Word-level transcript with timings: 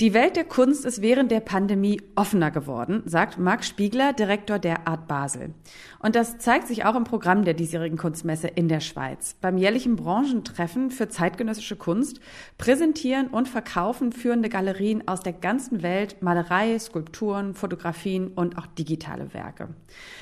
Die 0.00 0.14
Welt 0.14 0.36
der 0.36 0.44
Kunst 0.44 0.84
ist 0.84 1.02
während 1.02 1.32
der 1.32 1.40
Pandemie 1.40 2.00
offener 2.14 2.52
geworden, 2.52 3.02
sagt 3.04 3.36
Marc 3.36 3.64
Spiegler, 3.64 4.12
Direktor 4.12 4.60
der 4.60 4.86
Art 4.86 5.08
Basel. 5.08 5.54
Und 5.98 6.14
das 6.14 6.38
zeigt 6.38 6.68
sich 6.68 6.84
auch 6.84 6.94
im 6.94 7.02
Programm 7.02 7.44
der 7.44 7.54
diesjährigen 7.54 7.98
Kunstmesse 7.98 8.46
in 8.46 8.68
der 8.68 8.78
Schweiz. 8.78 9.34
Beim 9.40 9.58
jährlichen 9.58 9.96
Branchentreffen 9.96 10.92
für 10.92 11.08
zeitgenössische 11.08 11.74
Kunst 11.74 12.20
präsentieren 12.58 13.26
und 13.26 13.48
verkaufen 13.48 14.12
führende 14.12 14.48
Galerien 14.48 15.08
aus 15.08 15.18
der 15.22 15.32
ganzen 15.32 15.82
Welt 15.82 16.22
Malerei, 16.22 16.78
Skulpturen, 16.78 17.54
Fotografien 17.54 18.28
und 18.28 18.56
auch 18.56 18.66
digitale 18.66 19.34
Werke. 19.34 19.70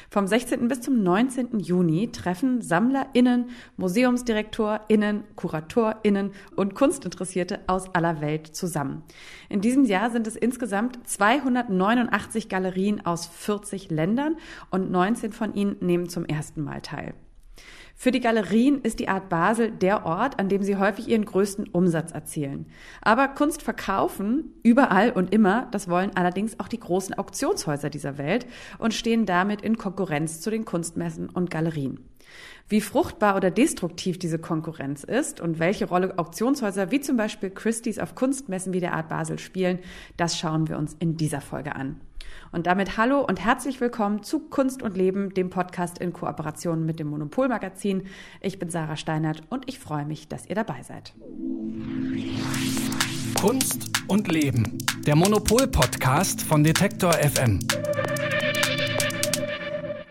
Vom 0.09 0.27
16. 0.27 0.69
bis 0.69 0.81
zum 0.81 1.03
19. 1.03 1.59
Juni 1.61 2.11
treffen 2.13 2.63
SammlerInnen, 2.63 3.51
MuseumsdirektorInnen, 3.77 5.25
KuratorInnen 5.35 6.31
und 6.55 6.75
Kunstinteressierte 6.75 7.61
aus 7.67 7.95
aller 7.95 8.23
Welt 8.23 8.57
zusammen. 8.57 9.03
In 9.51 9.66
diesem 9.67 9.85
Jahr 9.85 10.13
sind 10.13 10.29
es 10.29 10.37
insgesamt 10.37 11.09
289 11.09 12.49
Galerien 12.49 13.05
aus 13.05 13.27
40 13.27 13.91
Ländern 13.91 14.37
und 14.71 14.93
19 14.93 15.33
von 15.33 15.55
ihnen 15.55 15.75
nehmen 15.81 16.09
zum 16.09 16.25
ersten 16.25 16.63
Mal 16.63 16.83
teil. 16.83 17.15
Für 17.99 18.11
die 18.11 18.21
Galerien 18.21 18.83
ist 18.83 18.99
die 18.99 19.09
Art 19.09 19.31
Basel 19.31 19.71
der 19.71 20.05
Ort, 20.05 20.39
an 20.39 20.51
dem 20.51 20.63
sie 20.63 20.77
häufig 20.77 21.09
ihren 21.09 21.25
größten 21.25 21.69
Umsatz 21.69 22.13
erzielen. 22.13 22.67
Aber 23.01 23.27
Kunst 23.27 23.63
verkaufen, 23.63 24.53
überall 24.63 25.11
und 25.11 25.33
immer, 25.33 25.67
das 25.73 25.89
wollen 25.89 26.11
allerdings 26.15 26.61
auch 26.61 26.69
die 26.69 26.79
großen 26.79 27.15
Auktionshäuser 27.19 27.89
dieser 27.89 28.19
Welt 28.19 28.47
und 28.79 28.93
stehen 28.93 29.25
damit 29.25 29.63
in 29.63 29.79
Konkurrenz 29.79 30.43
zu 30.43 30.51
den 30.51 30.67
Kunstmessen 30.67 31.31
und 31.31 31.51
Galerien. 31.51 31.99
Wie 32.69 32.83
fruchtbar 32.83 33.35
oder 33.35 33.51
destruktiv 33.51 34.19
diese 34.19 34.39
Konkurrenz 34.39 35.03
ist 35.03 35.41
und 35.41 35.59
welche 35.59 35.87
Rolle 35.87 36.19
Auktionshäuser 36.19 36.91
wie 36.91 37.01
zum 37.01 37.17
Beispiel 37.17 37.49
Christie's 37.49 37.99
auf 37.99 38.15
Kunstmessen 38.15 38.75
wie 38.75 38.81
der 38.81 38.93
Art 38.93 39.09
Basel 39.09 39.39
spielen, 39.39 39.79
das 40.19 40.39
schauen 40.39 40.69
wir 40.69 40.77
uns 40.77 40.95
in 40.99 41.17
dieser 41.17 41.41
Folge 41.41 41.75
an. 41.75 41.99
Und 42.53 42.67
damit 42.67 42.97
hallo 42.97 43.21
und 43.21 43.45
herzlich 43.45 43.81
willkommen 43.81 44.23
zu 44.23 44.41
Kunst 44.49 44.83
und 44.83 44.97
Leben, 44.97 45.35
dem 45.35 45.51
Podcast 45.51 45.99
in 45.99 46.13
Kooperation 46.13 46.87
mit 46.87 46.99
dem 46.99 47.09
Monopolmagazin. 47.09 48.07
Ich 48.41 48.59
bin 48.59 48.71
Sarah 48.71 48.97
Steinert 48.97 49.43
und 49.51 49.69
ich 49.69 49.79
freue 49.79 50.05
mich, 50.05 50.29
dass 50.29 50.47
ihr 50.47 50.55
dabei 50.55 50.83
seid. 50.83 51.15
Kunst 53.41 53.91
und 54.09 54.29
Leben, 54.33 54.79
der 55.07 55.17
Monopol-Podcast 55.17 56.43
von 56.43 56.65
Detektor 56.65 57.13
FM. 57.13 57.61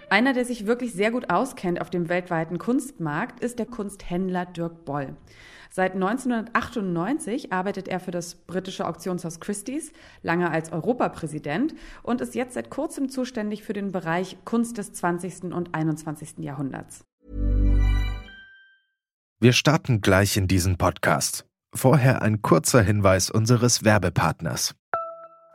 Einer, 0.10 0.34
der 0.34 0.46
sich 0.46 0.68
wirklich 0.68 0.94
sehr 0.94 1.12
gut 1.12 1.30
auskennt 1.30 1.82
auf 1.82 1.90
dem 1.90 2.08
weltweiten 2.08 2.60
Kunstmarkt, 2.60 3.44
ist 3.44 3.60
der 3.60 3.66
Kunsthändler 3.66 4.46
Dirk 4.46 4.86
Boll. 4.86 5.16
Seit 5.76 5.96
1998 5.96 7.52
arbeitet 7.52 7.90
er 7.90 8.00
für 8.00 8.12
das 8.12 8.36
britische 8.36 8.88
Auktionshaus 8.88 9.42
Christie's, 9.42 9.92
lange 10.22 10.50
als 10.50 10.72
Europapräsident 10.72 11.76
und 12.02 12.22
ist 12.22 12.34
jetzt 12.34 12.54
seit 12.54 12.70
kurzem 12.70 13.10
zuständig 13.10 13.64
für 13.64 13.74
den 13.74 13.92
Bereich 13.92 14.38
Kunst 14.46 14.78
des 14.78 14.94
20. 14.94 15.54
und 15.54 15.76
21. 15.76 16.38
Jahrhunderts. 16.38 17.04
Wir 19.42 19.52
starten 19.52 20.00
gleich 20.00 20.38
in 20.38 20.48
diesen 20.48 20.78
Podcast. 20.78 21.46
Vorher 21.74 22.22
ein 22.22 22.42
kurzer 22.42 22.82
Hinweis 22.82 23.30
unseres 23.30 23.84
Werbepartners. 23.84 24.76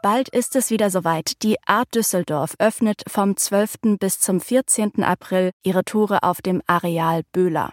Bald 0.03 0.29
ist 0.29 0.55
es 0.55 0.69
wieder 0.69 0.91
soweit. 0.91 1.43
Die 1.43 1.57
Art 1.65 1.95
Düsseldorf 1.95 2.57
öffnet 2.59 3.05
vom 3.09 3.39
12. 3.39 3.97
bis 3.99 4.21
zum 4.21 4.43
14. 4.43 5.03
April 5.03 5.53
ihre 5.63 5.83
Tore 5.83 6.25
auf 6.25 6.43
dem 6.43 6.61
Areal 6.67 7.23
Böhler. 7.33 7.73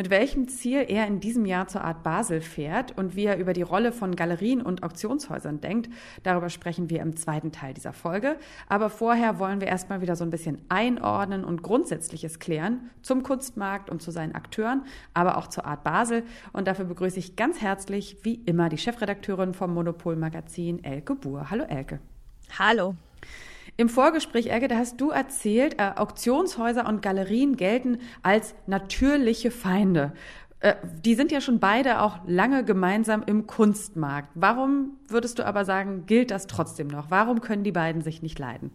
Mit 0.00 0.08
welchem 0.08 0.48
Ziel 0.48 0.86
er 0.88 1.06
in 1.06 1.20
diesem 1.20 1.44
Jahr 1.44 1.68
zur 1.68 1.84
Art 1.84 2.02
Basel 2.02 2.40
fährt 2.40 2.96
und 2.96 3.16
wie 3.16 3.26
er 3.26 3.36
über 3.36 3.52
die 3.52 3.60
Rolle 3.60 3.92
von 3.92 4.16
Galerien 4.16 4.62
und 4.62 4.82
Auktionshäusern 4.82 5.60
denkt. 5.60 5.90
Darüber 6.22 6.48
sprechen 6.48 6.88
wir 6.88 7.02
im 7.02 7.16
zweiten 7.16 7.52
Teil 7.52 7.74
dieser 7.74 7.92
Folge. 7.92 8.36
Aber 8.66 8.88
vorher 8.88 9.38
wollen 9.38 9.60
wir 9.60 9.68
erstmal 9.68 10.00
wieder 10.00 10.16
so 10.16 10.24
ein 10.24 10.30
bisschen 10.30 10.56
einordnen 10.70 11.44
und 11.44 11.62
Grundsätzliches 11.62 12.38
klären 12.38 12.88
zum 13.02 13.22
Kunstmarkt 13.22 13.90
und 13.90 14.00
zu 14.00 14.10
seinen 14.10 14.34
Akteuren, 14.34 14.86
aber 15.12 15.36
auch 15.36 15.48
zur 15.48 15.66
Art 15.66 15.84
Basel. 15.84 16.22
Und 16.54 16.66
dafür 16.66 16.86
begrüße 16.86 17.18
ich 17.18 17.36
ganz 17.36 17.60
herzlich, 17.60 18.16
wie 18.22 18.36
immer, 18.36 18.70
die 18.70 18.78
Chefredakteurin 18.78 19.52
vom 19.52 19.74
Monopol 19.74 20.16
Magazin, 20.16 20.82
Elke 20.82 21.14
Buhr. 21.14 21.50
Hallo 21.50 21.64
Elke. 21.64 22.00
Hallo. 22.58 22.94
Im 23.80 23.88
Vorgespräch, 23.88 24.48
Elke, 24.48 24.68
da 24.68 24.76
hast 24.76 25.00
du 25.00 25.08
erzählt, 25.08 25.76
äh, 25.78 25.92
Auktionshäuser 25.96 26.86
und 26.86 27.00
Galerien 27.00 27.56
gelten 27.56 27.96
als 28.22 28.54
natürliche 28.66 29.50
Feinde. 29.50 30.12
Äh, 30.58 30.74
die 31.02 31.14
sind 31.14 31.32
ja 31.32 31.40
schon 31.40 31.60
beide 31.60 32.02
auch 32.02 32.18
lange 32.26 32.62
gemeinsam 32.62 33.22
im 33.24 33.46
Kunstmarkt. 33.46 34.28
Warum 34.34 34.98
würdest 35.08 35.38
du 35.38 35.46
aber 35.46 35.64
sagen, 35.64 36.04
gilt 36.04 36.30
das 36.30 36.46
trotzdem 36.46 36.88
noch? 36.88 37.10
Warum 37.10 37.40
können 37.40 37.64
die 37.64 37.72
beiden 37.72 38.02
sich 38.02 38.20
nicht 38.20 38.38
leiden? 38.38 38.70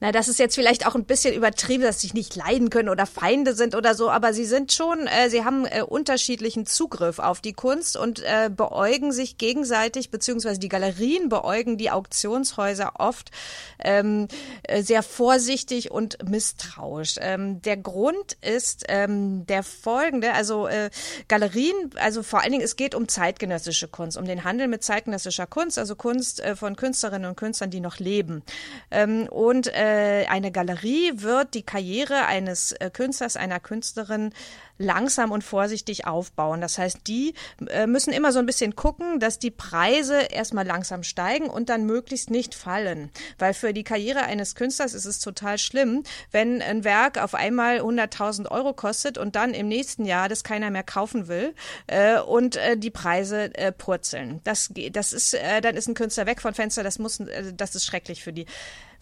Na, 0.00 0.12
das 0.12 0.28
ist 0.28 0.38
jetzt 0.38 0.54
vielleicht 0.54 0.86
auch 0.86 0.94
ein 0.94 1.04
bisschen 1.04 1.34
übertrieben, 1.34 1.82
dass 1.82 2.00
sie 2.00 2.10
nicht 2.14 2.36
leiden 2.36 2.70
können 2.70 2.88
oder 2.88 3.06
Feinde 3.06 3.54
sind 3.54 3.74
oder 3.74 3.94
so, 3.94 4.10
aber 4.10 4.32
sie 4.32 4.44
sind 4.44 4.72
schon, 4.72 5.06
äh, 5.06 5.30
sie 5.30 5.44
haben 5.44 5.66
äh, 5.66 5.82
unterschiedlichen 5.82 6.66
Zugriff 6.66 7.18
auf 7.18 7.40
die 7.40 7.52
Kunst 7.52 7.96
und 7.96 8.20
äh, 8.20 8.50
beäugen 8.54 9.12
sich 9.12 9.38
gegenseitig, 9.38 10.10
beziehungsweise 10.10 10.58
die 10.58 10.68
Galerien 10.68 11.28
beäugen 11.28 11.78
die 11.78 11.90
Auktionshäuser 11.90 12.94
oft 12.98 13.30
ähm, 13.78 14.28
äh, 14.64 14.82
sehr 14.82 15.02
vorsichtig 15.02 15.90
und 15.90 16.28
misstrauisch. 16.28 17.16
Ähm, 17.20 17.62
der 17.62 17.76
Grund 17.76 18.36
ist 18.40 18.84
ähm, 18.88 19.46
der 19.46 19.62
folgende, 19.62 20.32
also 20.32 20.66
äh, 20.66 20.90
Galerien, 21.28 21.90
also 21.96 22.22
vor 22.22 22.42
allen 22.42 22.52
Dingen, 22.52 22.64
es 22.64 22.76
geht 22.76 22.94
um 22.94 23.08
zeitgenössische 23.08 23.88
Kunst, 23.88 24.16
um 24.16 24.24
den 24.24 24.44
Handel 24.44 24.68
mit 24.68 24.82
zeitgenössischer 24.82 25.46
Kunst, 25.46 25.78
also 25.78 25.96
Kunst 25.96 26.40
äh, 26.40 26.56
von 26.56 26.76
Künstlerinnen 26.76 27.28
und 27.28 27.36
Künstlern, 27.36 27.70
die 27.70 27.80
noch 27.80 27.98
leben. 27.98 28.42
Ähm, 28.90 29.28
und 29.30 29.68
äh, 29.68 29.83
äh, 29.84 30.26
eine 30.26 30.50
Galerie 30.50 31.12
wird 31.16 31.54
die 31.54 31.62
Karriere 31.62 32.26
eines 32.26 32.72
äh, 32.72 32.90
Künstlers, 32.90 33.36
einer 33.36 33.60
Künstlerin 33.60 34.32
langsam 34.78 35.30
und 35.30 35.44
vorsichtig 35.44 36.06
aufbauen. 36.06 36.60
Das 36.60 36.78
heißt, 36.78 37.06
die 37.06 37.34
äh, 37.68 37.86
müssen 37.86 38.12
immer 38.12 38.32
so 38.32 38.40
ein 38.40 38.46
bisschen 38.46 38.74
gucken, 38.74 39.20
dass 39.20 39.38
die 39.38 39.50
Preise 39.50 40.16
erstmal 40.16 40.66
langsam 40.66 41.02
steigen 41.02 41.48
und 41.48 41.68
dann 41.68 41.86
möglichst 41.86 42.30
nicht 42.30 42.54
fallen. 42.54 43.10
Weil 43.38 43.54
für 43.54 43.72
die 43.72 43.84
Karriere 43.84 44.22
eines 44.22 44.54
Künstlers 44.54 44.94
ist 44.94 45.04
es 45.04 45.20
total 45.20 45.58
schlimm, 45.58 46.02
wenn 46.32 46.60
ein 46.60 46.82
Werk 46.82 47.22
auf 47.22 47.34
einmal 47.34 47.80
100.000 47.80 48.50
Euro 48.50 48.72
kostet 48.72 49.16
und 49.16 49.36
dann 49.36 49.54
im 49.54 49.68
nächsten 49.68 50.04
Jahr 50.04 50.28
das 50.28 50.42
keiner 50.42 50.70
mehr 50.70 50.82
kaufen 50.82 51.28
will 51.28 51.54
äh, 51.86 52.18
und 52.18 52.56
äh, 52.56 52.76
die 52.76 52.90
Preise 52.90 53.54
äh, 53.54 53.70
purzeln. 53.70 54.40
Das, 54.42 54.70
das 54.90 55.12
ist, 55.12 55.34
äh, 55.34 55.60
dann 55.60 55.76
ist 55.76 55.88
ein 55.88 55.94
Künstler 55.94 56.26
weg 56.26 56.40
von 56.40 56.54
Fenster, 56.54 56.82
das 56.82 56.98
muss, 56.98 57.20
äh, 57.20 57.52
das 57.54 57.74
ist 57.76 57.84
schrecklich 57.84 58.24
für 58.24 58.32
die 58.32 58.46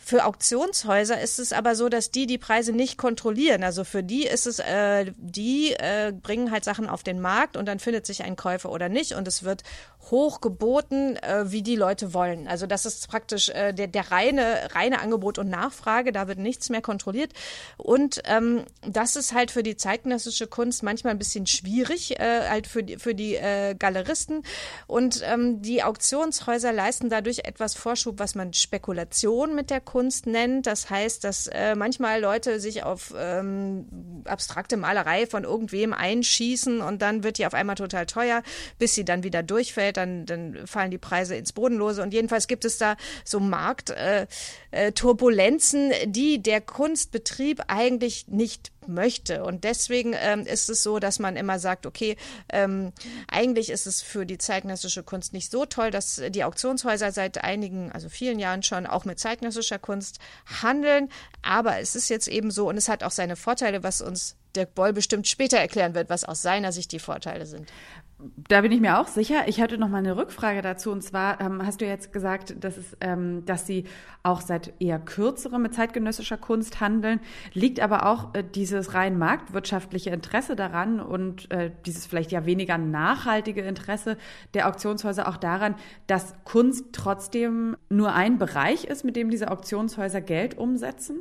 Für 0.05 0.25
Auktionshäuser 0.25 1.21
ist 1.21 1.39
es 1.39 1.53
aber 1.53 1.77
so, 1.77 1.89
dass 1.89 2.11
die 2.11 2.27
die 2.27 2.39
Preise 2.39 2.73
nicht 2.73 2.99
kontrollieren. 2.99 3.63
Also 3.63 3.85
für 3.85 4.03
die 4.03 4.27
ist 4.27 4.49
es, 4.49 4.59
äh, 4.59 5.13
die 5.17 5.75
äh, 5.75 6.13
bringen 6.13 6.51
halt 6.51 6.65
Sachen 6.65 6.89
auf 6.89 7.05
den 7.05 7.21
Markt 7.21 7.57
und 7.57 7.67
dann 7.67 7.79
findet 7.79 8.05
sich 8.05 8.25
ein 8.25 8.35
Käufer 8.35 8.73
oder 8.73 8.89
nicht 8.89 9.13
und 9.13 9.29
es 9.29 9.45
wird 9.45 9.63
hoch 10.11 10.41
geboten, 10.41 11.17
äh, 11.17 11.51
wie 11.53 11.63
die 11.63 11.77
Leute 11.77 12.13
wollen. 12.13 12.49
Also 12.49 12.67
das 12.67 12.85
ist 12.85 13.09
praktisch 13.09 13.49
äh, 13.51 13.73
der, 13.73 13.87
der 13.87 14.11
reine, 14.11 14.71
reine 14.75 15.01
Angebot 15.01 15.39
und 15.39 15.49
Nachfrage, 15.49 16.11
da 16.11 16.27
wird 16.27 16.39
nichts 16.39 16.69
mehr 16.69 16.83
kontrolliert. 16.83 17.33
Und 17.77 18.21
ähm, 18.25 18.65
das 18.83 19.15
ist 19.15 19.33
halt 19.33 19.53
für 19.53 19.63
die 19.63 19.77
zeitgenössische 19.77 20.49
Kunst 20.49 20.83
manchmal 20.83 21.13
ein 21.13 21.19
bisschen 21.19 21.47
schwierig, 21.47 22.19
äh, 22.19 22.49
halt 22.49 22.67
für 22.67 22.83
die, 22.83 22.97
für 22.97 23.15
die 23.15 23.37
äh, 23.37 23.77
Galeristen. 23.79 24.43
Und 24.89 25.23
ähm, 25.25 25.63
die 25.63 25.85
Auktionshäuser 25.85 26.73
leisten 26.73 27.09
dadurch 27.09 27.41
etwas 27.45 27.75
Vorschub, 27.75 28.19
was 28.19 28.35
man 28.35 28.53
Spekulation 28.53 29.55
mit 29.55 29.71
der 29.71 29.81
nennt. 30.27 30.67
Das 30.67 30.91
heißt, 30.91 31.25
dass 31.25 31.47
äh, 31.47 31.75
manchmal 31.75 32.21
Leute 32.21 32.61
sich 32.61 32.83
auf 32.83 33.15
ähm, 33.17 33.87
abstrakte 34.25 34.77
Malerei 34.77 35.27
von 35.27 35.45
irgendwem 35.45 35.93
einschießen 35.93 36.81
und 36.81 37.03
dann 37.03 37.23
wird 37.23 37.39
die 37.39 37.47
auf 37.47 37.55
einmal 37.55 37.77
total 37.77 38.07
teuer, 38.07 38.43
bis 38.79 38.95
sie 38.95 39.05
dann 39.05 39.23
wieder 39.23 39.43
durchfällt, 39.43 39.97
dann, 39.97 40.27
dann 40.27 40.67
fallen 40.67 40.91
die 40.91 40.99
Preise 40.99 41.37
ins 41.37 41.53
Bodenlose. 41.53 42.03
Und 42.03 42.13
jedenfalls 42.15 42.49
gibt 42.49 42.65
es 42.65 42.79
da 42.79 42.97
so 43.25 43.41
Marktturbulenzen, 43.41 45.91
äh, 45.91 46.03
äh, 46.03 46.09
die 46.09 46.43
der 46.43 46.61
Kunstbetrieb 46.61 47.63
eigentlich 47.69 48.29
nicht 48.29 48.72
möchte. 48.89 49.45
Und 49.45 49.65
deswegen 49.65 50.15
ähm, 50.19 50.41
ist 50.47 50.69
es 50.69 50.83
so, 50.83 50.99
dass 50.99 51.19
man 51.19 51.37
immer 51.37 51.59
sagt, 51.59 51.87
okay, 51.87 52.17
ähm, 52.51 52.93
eigentlich 53.29 53.71
ist 53.71 53.87
es 53.87 54.03
für 54.03 54.27
die 54.27 54.39
zeitgenössische 54.39 55.03
Kunst 55.03 55.33
nicht 55.33 55.51
so 55.51 55.67
toll, 55.67 55.91
dass 55.91 56.21
die 56.31 56.45
Auktionshäuser 56.45 57.13
seit 57.13 57.43
einigen, 57.43 57.93
also 57.93 58.09
vielen 58.09 58.39
Jahren 58.39 58.63
schon 58.63 58.87
auch 58.87 59.05
mit 59.05 59.19
zeitgenössischer 59.19 59.79
Kunst 59.79 60.19
handeln. 60.63 61.09
Aber 61.43 61.79
es 61.79 61.97
ist 61.97 62.09
jetzt 62.09 62.29
eben 62.29 62.51
so 62.51 62.69
und 62.69 62.77
es 62.77 62.89
hat 62.89 63.03
auch 63.03 63.11
seine 63.11 63.37
Vorteile, 63.37 63.83
was 63.83 64.01
uns 64.01 64.37
Dirk 64.55 64.75
Boll 64.75 64.93
bestimmt 64.93 65.27
später 65.27 65.59
erklären 65.59 65.95
wird, 65.95 66.11
was 66.11 66.25
aus 66.25 66.43
seiner 66.43 66.73
Sicht 66.73 66.93
die 66.93 66.99
Vorteile 66.99 67.47
sind. 67.47 67.73
Da 68.49 68.61
bin 68.61 68.71
ich 68.71 68.81
mir 68.81 69.01
auch 69.01 69.09
sicher. 69.09 69.49
Ich 69.49 69.61
hatte 69.61 69.79
noch 69.79 69.89
mal 69.89 69.99
eine 69.99 70.17
Rückfrage 70.17 70.63
dazu. 70.63 70.93
Und 70.93 71.03
zwar 71.03 71.41
ähm, 71.41 71.67
hast 71.67 71.81
du 71.81 71.87
jetzt 71.87 72.13
gesagt, 72.13 72.55
dass, 72.63 72.77
es, 72.77 72.97
ähm, 73.01 73.45
dass 73.47 73.67
sie 73.67 73.85
auch 74.23 74.41
seit 74.41 74.75
eher 74.81 75.01
kürzerem 75.01 75.63
mit 75.63 75.75
zeitgenössischer 75.75 76.37
Kunst 76.37 76.81
handeln. 76.81 77.21
Liegt 77.53 77.81
aber 77.81 78.07
auch 78.07 78.35
äh, 78.35 78.45
dieses 78.45 78.95
rein 78.95 79.19
marktwirtschaftliche 79.19 80.11
Interesse 80.11 80.55
daran 80.55 81.01
und 81.01 81.51
äh, 81.51 81.73
dieses 81.85 82.07
vielleicht 82.07 82.31
ja 82.31 82.47
weniger 82.47 82.79
nachhaltige 82.79 83.63
Interesse 83.63 84.17
der 84.55 84.69
Auktionshäuser 84.69 85.27
auch 85.27 85.37
daran, 85.37 85.75
dass 86.07 86.35
Kunst 86.45 86.93
trotzdem 86.93 87.77
nur 87.89 88.13
ein 88.13 88.39
Bereich 88.39 88.85
ist, 88.85 89.05
mit 89.05 89.17
dem 89.17 89.31
diese 89.31 89.51
Auktionshäuser 89.51 90.21
Geld 90.21 90.57
umsetzen? 90.57 91.21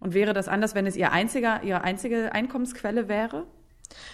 Und 0.00 0.14
wäre 0.14 0.32
das 0.32 0.48
anders, 0.48 0.74
wenn 0.74 0.86
es 0.86 0.96
ihr 0.96 1.12
einziger, 1.12 1.62
ihre 1.62 1.82
einzige 1.82 2.32
Einkommensquelle 2.32 3.08
wäre? 3.08 3.46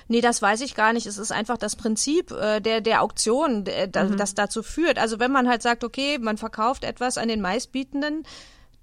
Nee, 0.08 0.20
das 0.20 0.42
weiß 0.42 0.60
ich 0.62 0.74
gar 0.74 0.92
nicht. 0.92 1.06
Es 1.06 1.18
ist 1.18 1.32
einfach 1.32 1.58
das 1.58 1.76
Prinzip 1.76 2.30
äh, 2.30 2.60
der, 2.60 2.80
der 2.80 3.02
Auktion, 3.02 3.64
der, 3.64 3.86
mhm. 3.86 4.16
das 4.16 4.34
dazu 4.34 4.62
führt. 4.62 4.98
Also 4.98 5.18
wenn 5.18 5.32
man 5.32 5.48
halt 5.48 5.62
sagt, 5.62 5.84
okay, 5.84 6.18
man 6.18 6.36
verkauft 6.36 6.84
etwas 6.84 7.18
an 7.18 7.28
den 7.28 7.40
meistbietenden, 7.40 8.24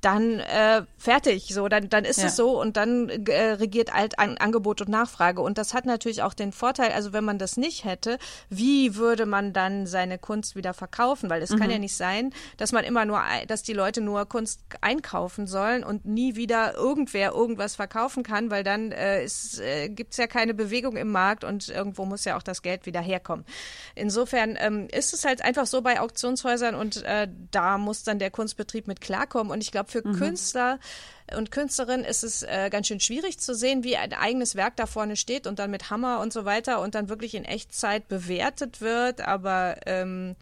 dann 0.03 0.39
äh, 0.39 0.83
fertig, 0.97 1.53
so 1.53 1.67
dann 1.67 1.89
dann 1.89 2.05
ist 2.05 2.19
ja. 2.19 2.25
es 2.25 2.35
so 2.35 2.59
und 2.59 2.77
dann 2.77 3.09
äh, 3.09 3.51
regiert 3.53 3.93
alt 3.93 4.19
an, 4.19 4.37
Angebot 4.37 4.81
und 4.81 4.89
Nachfrage 4.89 5.41
und 5.41 5.57
das 5.57 5.73
hat 5.73 5.85
natürlich 5.85 6.21
auch 6.21 6.33
den 6.33 6.51
Vorteil, 6.51 6.91
also 6.91 7.13
wenn 7.13 7.23
man 7.23 7.39
das 7.39 7.57
nicht 7.57 7.85
hätte, 7.85 8.17
wie 8.49 8.95
würde 8.95 9.25
man 9.25 9.53
dann 9.53 9.87
seine 9.87 10.17
Kunst 10.17 10.55
wieder 10.55 10.73
verkaufen, 10.73 11.29
weil 11.29 11.41
es 11.41 11.51
mhm. 11.51 11.59
kann 11.59 11.69
ja 11.69 11.79
nicht 11.79 11.95
sein, 11.95 12.33
dass 12.57 12.71
man 12.71 12.83
immer 12.83 13.05
nur 13.05 13.21
dass 13.47 13.63
die 13.63 13.73
Leute 13.73 14.01
nur 14.01 14.25
Kunst 14.25 14.61
einkaufen 14.81 15.47
sollen 15.47 15.83
und 15.83 16.05
nie 16.05 16.35
wieder 16.35 16.75
irgendwer 16.75 17.31
irgendwas 17.31 17.75
verkaufen 17.75 18.23
kann, 18.23 18.51
weil 18.51 18.63
dann 18.63 18.91
äh, 18.91 19.23
ist, 19.23 19.59
äh, 19.61 19.87
gibt's 19.87 20.17
ja 20.17 20.27
keine 20.27 20.53
Bewegung 20.53 20.97
im 20.97 21.11
Markt 21.11 21.43
und 21.43 21.69
irgendwo 21.69 22.05
muss 22.05 22.25
ja 22.25 22.37
auch 22.37 22.43
das 22.43 22.61
Geld 22.61 22.85
wieder 22.85 23.01
herkommen. 23.01 23.45
Insofern 23.95 24.57
ähm, 24.59 24.87
ist 24.91 25.13
es 25.13 25.23
halt 25.23 25.41
einfach 25.41 25.65
so 25.65 25.81
bei 25.81 26.01
Auktionshäusern 26.01 26.75
und 26.75 27.03
äh, 27.03 27.29
da 27.51 27.77
muss 27.77 28.03
dann 28.03 28.19
der 28.19 28.31
Kunstbetrieb 28.31 28.87
mit 28.87 28.99
klarkommen 28.99 29.51
und 29.51 29.61
ich 29.61 29.71
glaube 29.71 29.92
für 29.93 30.07
mhm. 30.07 30.13
Künstler 30.13 30.79
und 31.37 31.51
Künstlerinnen 31.51 32.05
ist 32.05 32.23
es 32.23 32.43
äh, 32.43 32.69
ganz 32.69 32.87
schön 32.87 32.99
schwierig 32.99 33.39
zu 33.39 33.55
sehen, 33.55 33.83
wie 33.83 33.95
ein 33.95 34.13
eigenes 34.13 34.55
Werk 34.55 34.75
da 34.75 34.85
vorne 34.85 35.15
steht 35.15 35.47
und 35.47 35.59
dann 35.59 35.71
mit 35.71 35.89
Hammer 35.89 36.19
und 36.19 36.33
so 36.33 36.45
weiter 36.45 36.81
und 36.81 36.95
dann 36.95 37.09
wirklich 37.09 37.35
in 37.35 37.45
Echtzeit 37.45 38.07
bewertet 38.07 38.81
wird. 38.81 39.21
Aber 39.21 39.77
ähm, 39.85 40.35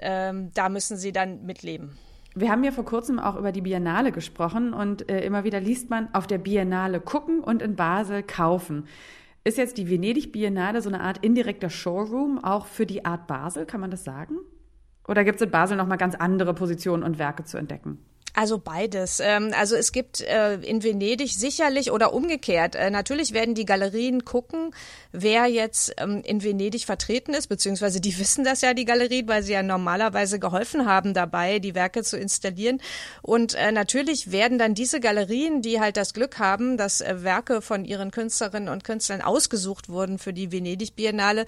ähm, 0.00 0.50
da 0.54 0.68
müssen 0.68 0.96
sie 0.96 1.12
dann 1.12 1.44
mitleben. 1.44 1.96
Wir 2.34 2.50
haben 2.50 2.64
ja 2.64 2.72
vor 2.72 2.84
kurzem 2.84 3.18
auch 3.18 3.36
über 3.36 3.52
die 3.52 3.60
Biennale 3.60 4.10
gesprochen 4.10 4.72
und 4.72 5.08
äh, 5.10 5.20
immer 5.24 5.44
wieder 5.44 5.60
liest 5.60 5.90
man 5.90 6.12
auf 6.14 6.26
der 6.26 6.38
Biennale 6.38 7.00
gucken 7.00 7.40
und 7.40 7.60
in 7.62 7.76
Basel 7.76 8.22
kaufen. 8.22 8.88
Ist 9.44 9.58
jetzt 9.58 9.76
die 9.76 9.90
Venedig 9.90 10.32
Biennale 10.32 10.80
so 10.82 10.88
eine 10.88 11.00
Art 11.00 11.18
indirekter 11.18 11.68
Showroom 11.68 12.42
auch 12.42 12.66
für 12.66 12.86
die 12.86 13.04
Art 13.04 13.26
Basel, 13.26 13.66
kann 13.66 13.80
man 13.80 13.90
das 13.90 14.04
sagen? 14.04 14.36
Oder 15.06 15.24
gibt 15.24 15.36
es 15.36 15.42
in 15.42 15.50
Basel 15.50 15.76
nochmal 15.76 15.98
ganz 15.98 16.14
andere 16.14 16.54
Positionen 16.54 17.02
und 17.02 17.18
Werke 17.18 17.44
zu 17.44 17.58
entdecken? 17.58 17.98
Also 18.34 18.58
beides. 18.58 19.20
Ähm, 19.20 19.52
also 19.58 19.76
es 19.76 19.92
gibt 19.92 20.22
äh, 20.22 20.54
in 20.54 20.82
Venedig 20.82 21.34
sicherlich 21.34 21.90
oder 21.90 22.14
umgekehrt. 22.14 22.74
Äh, 22.74 22.90
natürlich 22.90 23.34
werden 23.34 23.54
die 23.54 23.66
Galerien 23.66 24.24
gucken, 24.24 24.74
wer 25.12 25.46
jetzt 25.46 25.92
ähm, 25.98 26.22
in 26.24 26.42
Venedig 26.42 26.86
vertreten 26.86 27.34
ist, 27.34 27.48
beziehungsweise 27.48 28.00
die 28.00 28.18
wissen 28.22 28.42
das 28.42 28.62
ja, 28.62 28.72
die 28.72 28.86
Galerien, 28.86 29.28
weil 29.28 29.42
sie 29.42 29.52
ja 29.52 29.62
normalerweise 29.62 30.38
geholfen 30.38 30.86
haben 30.86 31.12
dabei, 31.12 31.58
die 31.58 31.74
Werke 31.74 32.02
zu 32.02 32.16
installieren. 32.16 32.80
Und 33.20 33.52
äh, 33.54 33.70
natürlich 33.70 34.32
werden 34.32 34.58
dann 34.58 34.74
diese 34.74 35.00
Galerien, 35.00 35.60
die 35.60 35.80
halt 35.80 35.98
das 35.98 36.14
Glück 36.14 36.38
haben, 36.38 36.78
dass 36.78 37.00
Werke 37.00 37.60
von 37.60 37.84
ihren 37.84 38.10
Künstlerinnen 38.10 38.70
und 38.70 38.82
Künstlern 38.82 39.20
ausgesucht 39.20 39.90
wurden 39.90 40.18
für 40.18 40.32
die 40.32 40.50
Venedig 40.50 40.96
Biennale, 40.96 41.44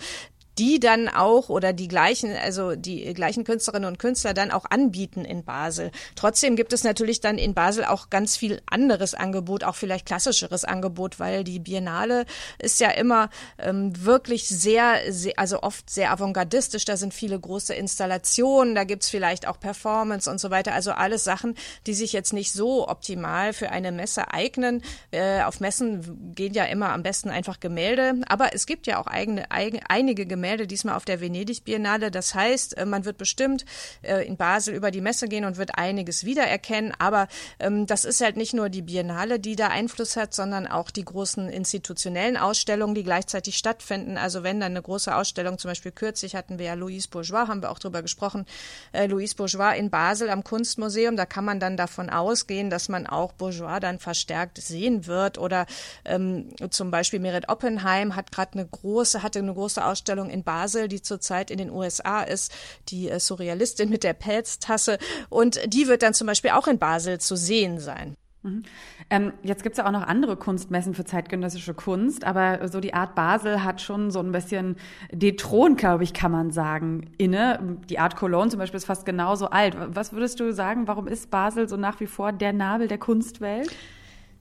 die 0.58 0.78
dann 0.78 1.08
auch 1.08 1.48
oder 1.48 1.72
die 1.72 1.88
gleichen, 1.88 2.34
also 2.36 2.76
die 2.76 3.12
gleichen 3.14 3.44
Künstlerinnen 3.44 3.88
und 3.88 3.98
Künstler 3.98 4.34
dann 4.34 4.50
auch 4.50 4.64
anbieten 4.70 5.24
in 5.24 5.44
Basel. 5.44 5.90
Trotzdem 6.14 6.56
gibt 6.56 6.72
es 6.72 6.84
natürlich 6.84 7.20
dann 7.20 7.38
in 7.38 7.54
Basel 7.54 7.84
auch 7.84 8.10
ganz 8.10 8.36
viel 8.36 8.62
anderes 8.66 9.14
Angebot, 9.14 9.64
auch 9.64 9.74
vielleicht 9.74 10.06
klassischeres 10.06 10.64
Angebot, 10.64 11.18
weil 11.18 11.44
die 11.44 11.58
Biennale 11.58 12.24
ist 12.58 12.80
ja 12.80 12.90
immer 12.90 13.30
ähm, 13.58 13.92
wirklich 14.04 14.48
sehr, 14.48 15.12
sehr, 15.12 15.34
also 15.36 15.62
oft 15.62 15.90
sehr 15.90 16.12
avantgardistisch. 16.12 16.84
Da 16.84 16.96
sind 16.96 17.12
viele 17.12 17.38
große 17.38 17.74
Installationen, 17.74 18.74
da 18.74 18.84
gibt's 18.84 19.10
vielleicht 19.10 19.48
auch 19.48 19.58
Performance 19.58 20.30
und 20.30 20.38
so 20.38 20.50
weiter. 20.50 20.72
Also 20.72 20.92
alles 20.92 21.24
Sachen, 21.24 21.56
die 21.86 21.94
sich 21.94 22.12
jetzt 22.12 22.32
nicht 22.32 22.52
so 22.52 22.88
optimal 22.88 23.52
für 23.52 23.70
eine 23.70 23.92
Messe 23.92 24.32
eignen. 24.32 24.82
Äh, 25.10 25.42
auf 25.42 25.60
Messen 25.60 26.34
gehen 26.34 26.54
ja 26.54 26.64
immer 26.64 26.90
am 26.90 27.02
besten 27.02 27.30
einfach 27.30 27.60
Gemälde, 27.60 28.14
aber 28.28 28.54
es 28.54 28.66
gibt 28.66 28.86
ja 28.86 29.00
auch 29.00 29.06
eigene, 29.06 29.50
eigene 29.50 29.82
einige 29.88 30.26
Gemälde, 30.26 30.43
Gemälde, 30.44 30.66
diesmal 30.66 30.96
auf 30.96 31.06
der 31.06 31.22
Venedig 31.22 31.64
Biennale. 31.64 32.10
Das 32.10 32.34
heißt, 32.34 32.76
äh, 32.76 32.84
man 32.84 33.06
wird 33.06 33.16
bestimmt 33.16 33.64
äh, 34.02 34.26
in 34.26 34.36
Basel 34.36 34.74
über 34.74 34.90
die 34.90 35.00
Messe 35.00 35.26
gehen 35.26 35.46
und 35.46 35.56
wird 35.56 35.78
einiges 35.78 36.24
wiedererkennen. 36.24 36.92
Aber 36.98 37.28
ähm, 37.58 37.86
das 37.86 38.04
ist 38.04 38.20
halt 38.20 38.36
nicht 38.36 38.52
nur 38.52 38.68
die 38.68 38.82
Biennale, 38.82 39.40
die 39.40 39.56
da 39.56 39.68
Einfluss 39.68 40.16
hat, 40.16 40.34
sondern 40.34 40.66
auch 40.66 40.90
die 40.90 41.04
großen 41.06 41.48
institutionellen 41.48 42.36
Ausstellungen, 42.36 42.94
die 42.94 43.04
gleichzeitig 43.04 43.56
stattfinden. 43.56 44.18
Also 44.18 44.42
wenn 44.42 44.60
dann 44.60 44.72
eine 44.72 44.82
große 44.82 45.16
Ausstellung, 45.16 45.56
zum 45.56 45.70
Beispiel 45.70 45.92
kürzlich 45.92 46.36
hatten 46.36 46.58
wir 46.58 46.66
ja 46.66 46.74
Louise 46.74 47.08
Bourgeois, 47.08 47.48
haben 47.48 47.62
wir 47.62 47.70
auch 47.70 47.78
drüber 47.78 48.02
gesprochen, 48.02 48.44
äh, 48.92 49.06
Louise 49.06 49.34
Bourgeois 49.34 49.78
in 49.78 49.88
Basel 49.88 50.28
am 50.28 50.44
Kunstmuseum, 50.44 51.16
da 51.16 51.24
kann 51.24 51.46
man 51.46 51.58
dann 51.58 51.78
davon 51.78 52.10
ausgehen, 52.10 52.68
dass 52.68 52.90
man 52.90 53.06
auch 53.06 53.32
Bourgeois 53.32 53.80
dann 53.80 53.98
verstärkt 53.98 54.58
sehen 54.58 55.06
wird. 55.06 55.38
Oder 55.38 55.64
ähm, 56.04 56.50
zum 56.68 56.90
Beispiel 56.90 57.18
Merit 57.18 57.48
Oppenheim 57.48 58.14
hat 58.14 58.30
gerade 58.30 58.58
eine 58.58 58.66
große, 58.66 59.22
hatte 59.22 59.38
eine 59.38 59.54
große 59.54 59.82
Ausstellung 59.82 60.33
in 60.34 60.44
Basel, 60.44 60.88
die 60.88 61.00
zurzeit 61.00 61.50
in 61.50 61.58
den 61.58 61.70
USA 61.70 62.22
ist, 62.22 62.52
die 62.88 63.08
äh, 63.08 63.18
Surrealistin 63.18 63.88
mit 63.88 64.04
der 64.04 64.12
Pelztasse. 64.12 64.98
Und 65.30 65.60
die 65.66 65.88
wird 65.88 66.02
dann 66.02 66.12
zum 66.12 66.26
Beispiel 66.26 66.50
auch 66.50 66.66
in 66.66 66.78
Basel 66.78 67.18
zu 67.18 67.36
sehen 67.36 67.80
sein. 67.80 68.16
Mhm. 68.44 68.62
Ähm, 69.10 69.32
jetzt 69.42 69.62
gibt 69.62 69.74
es 69.74 69.78
ja 69.78 69.86
auch 69.86 69.92
noch 69.92 70.06
andere 70.06 70.36
Kunstmessen 70.36 70.94
für 70.94 71.04
zeitgenössische 71.04 71.74
Kunst, 71.74 72.24
aber 72.24 72.68
so 72.68 72.80
die 72.80 72.94
Art 72.94 73.14
Basel 73.14 73.64
hat 73.64 73.80
schon 73.80 74.10
so 74.10 74.20
ein 74.20 74.32
bisschen 74.32 74.76
den 75.10 75.36
Thron, 75.36 75.76
glaube 75.76 76.04
ich, 76.04 76.12
kann 76.12 76.30
man 76.30 76.50
sagen, 76.50 77.10
inne. 77.16 77.78
Die 77.88 77.98
Art 77.98 78.16
Cologne 78.16 78.50
zum 78.50 78.60
Beispiel 78.60 78.76
ist 78.76 78.84
fast 78.84 79.06
genauso 79.06 79.48
alt. 79.48 79.76
Was 79.88 80.12
würdest 80.12 80.40
du 80.40 80.52
sagen, 80.52 80.86
warum 80.86 81.08
ist 81.08 81.30
Basel 81.30 81.68
so 81.68 81.76
nach 81.76 82.00
wie 82.00 82.06
vor 82.06 82.32
der 82.32 82.52
Nabel 82.52 82.86
der 82.86 82.98
Kunstwelt? 82.98 83.74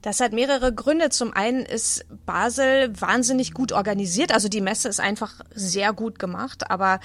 Das 0.04 0.20
hat 0.20 0.34
mehrere 0.34 0.74
Gründe. 0.74 1.08
Zum 1.08 1.32
einen 1.32 1.64
ist 1.64 2.04
Basel 2.26 2.92
wahnsinnig 3.00 3.54
gut 3.54 3.72
organisiert. 3.72 4.34
Also 4.34 4.50
die 4.50 4.60
Messe 4.60 4.86
ist 4.86 5.00
einfach 5.00 5.40
sehr 5.54 5.94
gut 5.94 6.18
gemacht. 6.18 6.70
Aber 6.70 7.00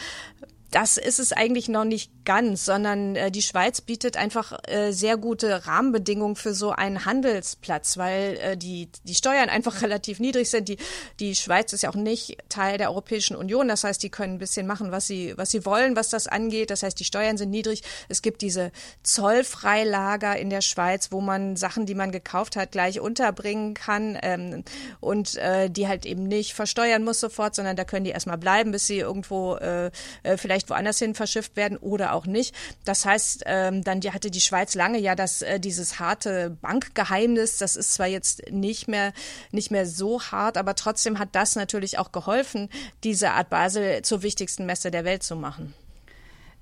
das 0.71 0.97
ist 0.97 1.19
es 1.19 1.33
eigentlich 1.33 1.67
noch 1.67 1.85
nicht 1.85 2.11
ganz, 2.25 2.65
sondern 2.65 3.15
äh, 3.15 3.31
die 3.31 3.41
Schweiz 3.41 3.81
bietet 3.81 4.17
einfach 4.17 4.59
äh, 4.67 4.91
sehr 4.91 5.17
gute 5.17 5.65
Rahmenbedingungen 5.65 6.35
für 6.35 6.53
so 6.53 6.71
einen 6.71 7.05
Handelsplatz, 7.05 7.97
weil 7.97 8.37
äh, 8.37 8.57
die, 8.57 8.89
die 9.03 9.15
Steuern 9.15 9.49
einfach 9.49 9.81
relativ 9.81 10.19
niedrig 10.19 10.49
sind. 10.49 10.69
Die, 10.69 10.77
die 11.19 11.35
Schweiz 11.35 11.73
ist 11.73 11.83
ja 11.83 11.89
auch 11.89 11.95
nicht 11.95 12.37
Teil 12.49 12.77
der 12.77 12.89
Europäischen 12.89 13.35
Union. 13.35 13.67
Das 13.67 13.83
heißt, 13.83 14.01
die 14.03 14.09
können 14.09 14.35
ein 14.35 14.39
bisschen 14.39 14.67
machen, 14.67 14.91
was 14.91 15.07
sie, 15.07 15.33
was 15.37 15.49
sie 15.49 15.65
wollen, 15.65 15.95
was 15.95 16.09
das 16.09 16.27
angeht. 16.27 16.69
Das 16.69 16.83
heißt, 16.83 16.99
die 16.99 17.05
Steuern 17.05 17.37
sind 17.37 17.49
niedrig. 17.49 17.81
Es 18.07 18.21
gibt 18.21 18.41
diese 18.41 18.71
Zollfreilager 19.01 20.37
in 20.37 20.51
der 20.51 20.61
Schweiz, 20.61 21.11
wo 21.11 21.19
man 21.19 21.55
Sachen, 21.55 21.87
die 21.87 21.95
man 21.95 22.11
gekauft 22.11 22.55
hat, 22.55 22.71
gleich 22.71 22.99
unterbringen 22.99 23.73
kann 23.73 24.19
ähm, 24.21 24.63
und 24.99 25.35
äh, 25.37 25.69
die 25.69 25.87
halt 25.87 26.05
eben 26.05 26.27
nicht 26.27 26.53
versteuern 26.53 27.03
muss 27.03 27.19
sofort, 27.19 27.55
sondern 27.55 27.75
da 27.75 27.85
können 27.85 28.05
die 28.05 28.11
erstmal 28.11 28.37
bleiben, 28.37 28.71
bis 28.71 28.85
sie 28.85 28.99
irgendwo 28.99 29.55
äh, 29.55 29.89
äh 30.21 30.37
vielleicht 30.59 30.69
woanders 30.69 30.99
hin 30.99 31.15
verschifft 31.15 31.55
werden 31.55 31.77
oder 31.77 32.13
auch 32.13 32.25
nicht. 32.25 32.53
Das 32.83 33.05
heißt, 33.05 33.43
ähm, 33.45 33.83
dann 33.83 34.01
die, 34.01 34.11
hatte 34.11 34.29
die 34.29 34.41
Schweiz 34.41 34.75
lange 34.75 34.99
ja 34.99 35.15
das, 35.15 35.41
äh, 35.41 35.59
dieses 35.59 35.99
harte 35.99 36.57
Bankgeheimnis. 36.61 37.57
Das 37.57 37.75
ist 37.75 37.93
zwar 37.93 38.07
jetzt 38.07 38.51
nicht 38.51 38.87
mehr, 38.87 39.13
nicht 39.51 39.71
mehr 39.71 39.85
so 39.85 40.21
hart, 40.21 40.57
aber 40.57 40.75
trotzdem 40.75 41.19
hat 41.19 41.29
das 41.33 41.55
natürlich 41.55 41.97
auch 41.97 42.11
geholfen, 42.11 42.69
diese 43.03 43.31
Art 43.31 43.49
Basel 43.49 44.01
zur 44.01 44.21
wichtigsten 44.21 44.65
Messe 44.65 44.91
der 44.91 45.05
Welt 45.05 45.23
zu 45.23 45.35
machen. 45.35 45.73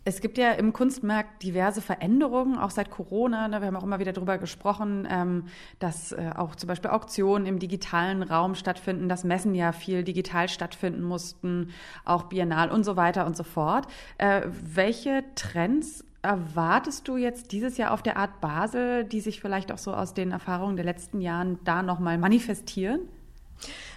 Es 0.07 0.21
gibt 0.21 0.37
ja 0.37 0.53
im 0.53 0.71
Kunstmarkt 0.71 1.43
diverse 1.43 1.81
Veränderungen, 1.81 2.57
auch 2.57 2.69
seit 2.69 2.89
Corona. 2.89 3.49
Ne, 3.49 3.59
wir 3.59 3.67
haben 3.67 3.75
auch 3.75 3.83
immer 3.83 3.99
wieder 3.99 4.13
darüber 4.13 4.37
gesprochen, 4.37 5.05
ähm, 5.11 5.47
dass 5.79 6.13
äh, 6.13 6.31
auch 6.33 6.55
zum 6.55 6.69
Beispiel 6.69 6.91
Auktionen 6.91 7.45
im 7.45 7.59
digitalen 7.59 8.23
Raum 8.23 8.55
stattfinden, 8.55 9.09
dass 9.09 9.25
Messen 9.25 9.53
ja 9.53 9.73
viel 9.73 10.05
digital 10.05 10.47
stattfinden 10.47 11.03
mussten, 11.03 11.71
auch 12.05 12.23
Biennal 12.23 12.71
und 12.71 12.85
so 12.85 12.95
weiter 12.95 13.25
und 13.25 13.35
so 13.35 13.43
fort. 13.43 13.87
Äh, 14.17 14.43
welche 14.47 15.25
Trends 15.35 16.05
erwartest 16.21 17.05
du 17.09 17.17
jetzt 17.17 17.51
dieses 17.51 17.75
Jahr 17.75 17.91
auf 17.91 18.01
der 18.01 18.15
Art 18.15 18.39
Basel, 18.39 19.03
die 19.03 19.19
sich 19.19 19.41
vielleicht 19.41 19.73
auch 19.73 19.77
so 19.77 19.93
aus 19.93 20.13
den 20.13 20.31
Erfahrungen 20.31 20.77
der 20.77 20.85
letzten 20.85 21.19
Jahren 21.19 21.59
da 21.65 21.83
nochmal 21.83 22.17
manifestieren? 22.17 23.01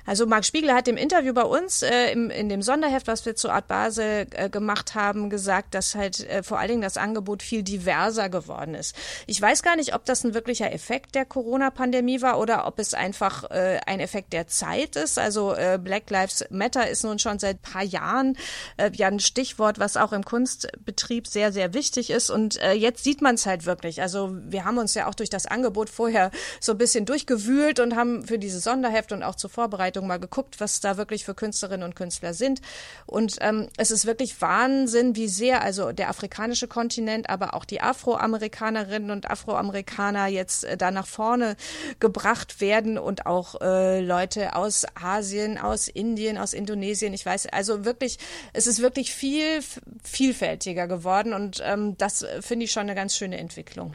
Also 0.06 0.26
Marc 0.26 0.44
Spiegler 0.44 0.74
hat 0.74 0.88
im 0.88 0.96
Interview 0.96 1.32
bei 1.32 1.44
uns 1.44 1.82
äh, 1.82 2.12
im, 2.12 2.30
in 2.30 2.48
dem 2.48 2.62
Sonderheft, 2.62 3.06
was 3.06 3.24
wir 3.26 3.36
zur 3.36 3.52
Art 3.52 3.68
Basel 3.68 4.26
äh, 4.32 4.48
gemacht 4.48 4.94
haben, 4.94 5.30
gesagt, 5.30 5.74
dass 5.74 5.94
halt 5.94 6.28
äh, 6.28 6.42
vor 6.42 6.58
allen 6.58 6.68
Dingen 6.68 6.82
das 6.82 6.96
Angebot 6.96 7.42
viel 7.42 7.62
diverser 7.62 8.28
geworden 8.28 8.74
ist. 8.74 8.94
Ich 9.26 9.40
weiß 9.40 9.62
gar 9.62 9.76
nicht, 9.76 9.94
ob 9.94 10.04
das 10.04 10.24
ein 10.24 10.34
wirklicher 10.34 10.72
Effekt 10.72 11.14
der 11.14 11.24
Corona-Pandemie 11.24 12.22
war 12.22 12.38
oder 12.38 12.66
ob 12.66 12.78
es 12.78 12.94
einfach 12.94 13.50
äh, 13.50 13.78
ein 13.86 14.00
Effekt 14.00 14.32
der 14.32 14.48
Zeit 14.48 14.96
ist. 14.96 15.18
Also 15.18 15.54
äh, 15.54 15.78
Black 15.82 16.10
Lives 16.10 16.44
Matter 16.50 16.88
ist 16.88 17.04
nun 17.04 17.18
schon 17.18 17.38
seit 17.38 17.62
paar 17.62 17.84
Jahren 17.84 18.36
äh, 18.78 18.90
ja 18.94 19.08
ein 19.08 19.20
Stichwort, 19.20 19.78
was 19.78 19.96
auch 19.96 20.12
im 20.12 20.24
Kunstbetrieb 20.24 21.26
sehr, 21.26 21.52
sehr 21.52 21.74
wichtig 21.74 22.10
ist. 22.10 22.30
Und 22.30 22.60
äh, 22.62 22.72
jetzt 22.72 23.04
sieht 23.04 23.22
man 23.22 23.34
es 23.34 23.46
halt 23.46 23.66
wirklich. 23.66 24.00
Also 24.02 24.36
wir 24.42 24.64
haben 24.64 24.78
uns 24.78 24.94
ja 24.94 25.06
auch 25.06 25.14
durch 25.14 25.30
das 25.30 25.46
Angebot 25.46 25.90
vorher 25.90 26.30
so 26.58 26.72
ein 26.72 26.78
bisschen 26.78 27.04
durchgewühlt 27.04 27.80
und 27.80 27.96
haben 27.96 28.24
für 28.24 28.38
dieses 28.38 28.64
Sonderheft 28.64 29.12
und 29.12 29.22
auch 29.22 29.34
zur 29.34 29.49
Vorbereitung 29.50 29.90
Vorbereitung 29.90 30.06
mal 30.06 30.18
geguckt, 30.18 30.60
was 30.60 30.80
da 30.80 30.96
wirklich 30.96 31.24
für 31.24 31.34
Künstlerinnen 31.34 31.84
und 31.84 31.96
Künstler 31.96 32.34
sind. 32.34 32.60
Und 33.06 33.36
ähm, 33.40 33.68
es 33.76 33.90
ist 33.90 34.06
wirklich 34.06 34.40
Wahnsinn, 34.40 35.16
wie 35.16 35.28
sehr 35.28 35.62
also 35.62 35.92
der 35.92 36.08
afrikanische 36.08 36.68
Kontinent, 36.68 37.28
aber 37.28 37.54
auch 37.54 37.64
die 37.64 37.80
Afroamerikanerinnen 37.80 39.10
und 39.10 39.30
Afroamerikaner 39.30 40.26
jetzt 40.26 40.64
äh, 40.64 40.76
da 40.76 40.90
nach 40.90 41.06
vorne 41.06 41.56
gebracht 41.98 42.60
werden 42.60 42.98
und 42.98 43.26
auch 43.26 43.60
äh, 43.60 44.00
Leute 44.00 44.54
aus 44.56 44.86
Asien, 44.94 45.58
aus 45.58 45.88
Indien, 45.88 46.38
aus 46.38 46.52
Indonesien. 46.52 47.12
Ich 47.14 47.24
weiß, 47.24 47.46
also 47.46 47.84
wirklich, 47.84 48.18
es 48.52 48.66
ist 48.66 48.80
wirklich 48.80 49.14
viel 49.14 49.60
vielfältiger 50.02 50.88
geworden 50.88 51.32
und 51.32 51.62
ähm, 51.64 51.96
das 51.96 52.22
äh, 52.22 52.42
finde 52.42 52.64
ich 52.64 52.72
schon 52.72 52.82
eine 52.82 52.94
ganz 52.94 53.16
schöne 53.16 53.38
Entwicklung. 53.38 53.94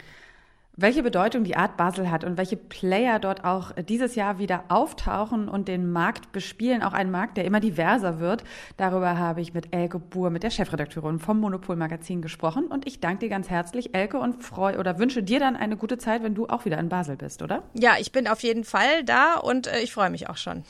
Welche 0.77 1.03
Bedeutung 1.03 1.45
die 1.45 1.55
Art 1.55 1.77
Basel 1.77 2.11
hat 2.11 2.25
und 2.25 2.37
welche 2.37 2.57
Player 2.57 3.17
dort 3.19 3.45
auch 3.45 3.71
dieses 3.71 4.15
Jahr 4.15 4.39
wieder 4.39 4.65
auftauchen 4.67 5.47
und 5.47 5.69
den 5.69 5.89
Markt 5.89 6.33
bespielen, 6.33 6.83
auch 6.83 6.91
ein 6.91 7.11
Markt, 7.11 7.37
der 7.37 7.45
immer 7.45 7.61
diverser 7.61 8.19
wird, 8.19 8.43
darüber 8.75 9.17
habe 9.17 9.39
ich 9.39 9.53
mit 9.53 9.73
Elke 9.73 9.99
Buhr, 9.99 10.29
mit 10.31 10.43
der 10.43 10.49
Chefredakteurin 10.49 11.19
vom 11.19 11.39
Monopol 11.39 11.77
Magazin 11.77 12.21
gesprochen 12.21 12.65
und 12.65 12.85
ich 12.85 12.99
danke 12.99 13.19
dir 13.19 13.29
ganz 13.29 13.49
herzlich, 13.49 13.95
Elke, 13.95 14.17
und 14.17 14.43
freue 14.43 14.77
oder 14.77 14.99
wünsche 14.99 15.23
dir 15.23 15.39
dann 15.39 15.55
eine 15.55 15.77
gute 15.77 15.97
Zeit, 15.97 16.23
wenn 16.23 16.35
du 16.35 16.47
auch 16.47 16.65
wieder 16.65 16.77
in 16.77 16.89
Basel 16.89 17.15
bist, 17.15 17.41
oder? 17.41 17.63
Ja, 17.73 17.93
ich 17.97 18.11
bin 18.11 18.27
auf 18.27 18.43
jeden 18.43 18.65
Fall 18.65 19.05
da 19.05 19.35
und 19.35 19.67
äh, 19.67 19.79
ich 19.79 19.93
freue 19.93 20.09
mich 20.09 20.27
auch 20.29 20.37
schon. 20.37 20.63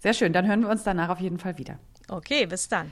Sehr 0.00 0.14
schön, 0.14 0.32
dann 0.32 0.48
hören 0.48 0.62
wir 0.62 0.68
uns 0.68 0.82
danach 0.82 1.10
auf 1.10 1.20
jeden 1.20 1.38
Fall 1.38 1.58
wieder. 1.58 1.78
Okay, 2.08 2.46
bis 2.46 2.68
dann. 2.68 2.90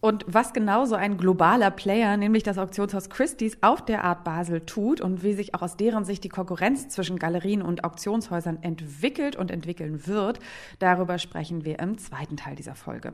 Und 0.00 0.24
was 0.26 0.52
genau 0.52 0.86
so 0.86 0.94
ein 0.94 1.18
globaler 1.18 1.70
Player, 1.70 2.16
nämlich 2.16 2.42
das 2.42 2.56
Auktionshaus 2.56 3.10
Christie's, 3.10 3.58
auf 3.60 3.84
der 3.84 4.02
Art 4.04 4.24
Basel 4.24 4.62
tut 4.62 5.00
und 5.00 5.22
wie 5.22 5.34
sich 5.34 5.54
auch 5.54 5.62
aus 5.62 5.76
deren 5.76 6.04
Sicht 6.04 6.24
die 6.24 6.30
Konkurrenz 6.30 6.88
zwischen 6.88 7.18
Galerien 7.18 7.60
und 7.60 7.84
Auktionshäusern 7.84 8.62
entwickelt 8.62 9.36
und 9.36 9.50
entwickeln 9.50 10.06
wird, 10.06 10.40
darüber 10.78 11.18
sprechen 11.18 11.64
wir 11.64 11.78
im 11.80 11.98
zweiten 11.98 12.36
Teil 12.38 12.56
dieser 12.56 12.74
Folge. 12.74 13.12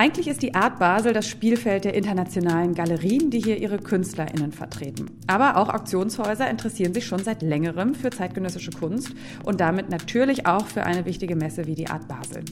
Eigentlich 0.00 0.28
ist 0.28 0.40
die 0.40 0.54
Art 0.54 0.78
Basel 0.78 1.12
das 1.12 1.28
Spielfeld 1.28 1.84
der 1.84 1.92
internationalen 1.92 2.74
Galerien, 2.74 3.28
die 3.28 3.38
hier 3.38 3.58
ihre 3.58 3.78
KünstlerInnen 3.78 4.50
vertreten. 4.50 5.10
Aber 5.26 5.58
auch 5.58 5.68
Auktionshäuser 5.68 6.48
interessieren 6.48 6.94
sich 6.94 7.04
schon 7.04 7.22
seit 7.22 7.42
längerem 7.42 7.94
für 7.94 8.08
zeitgenössische 8.08 8.70
Kunst 8.70 9.12
und 9.44 9.60
damit 9.60 9.90
natürlich 9.90 10.46
auch 10.46 10.64
für 10.64 10.84
eine 10.84 11.04
wichtige 11.04 11.36
Messe 11.36 11.66
wie 11.66 11.74
die 11.74 11.88
Art 11.88 12.08
Basel. 12.08 12.44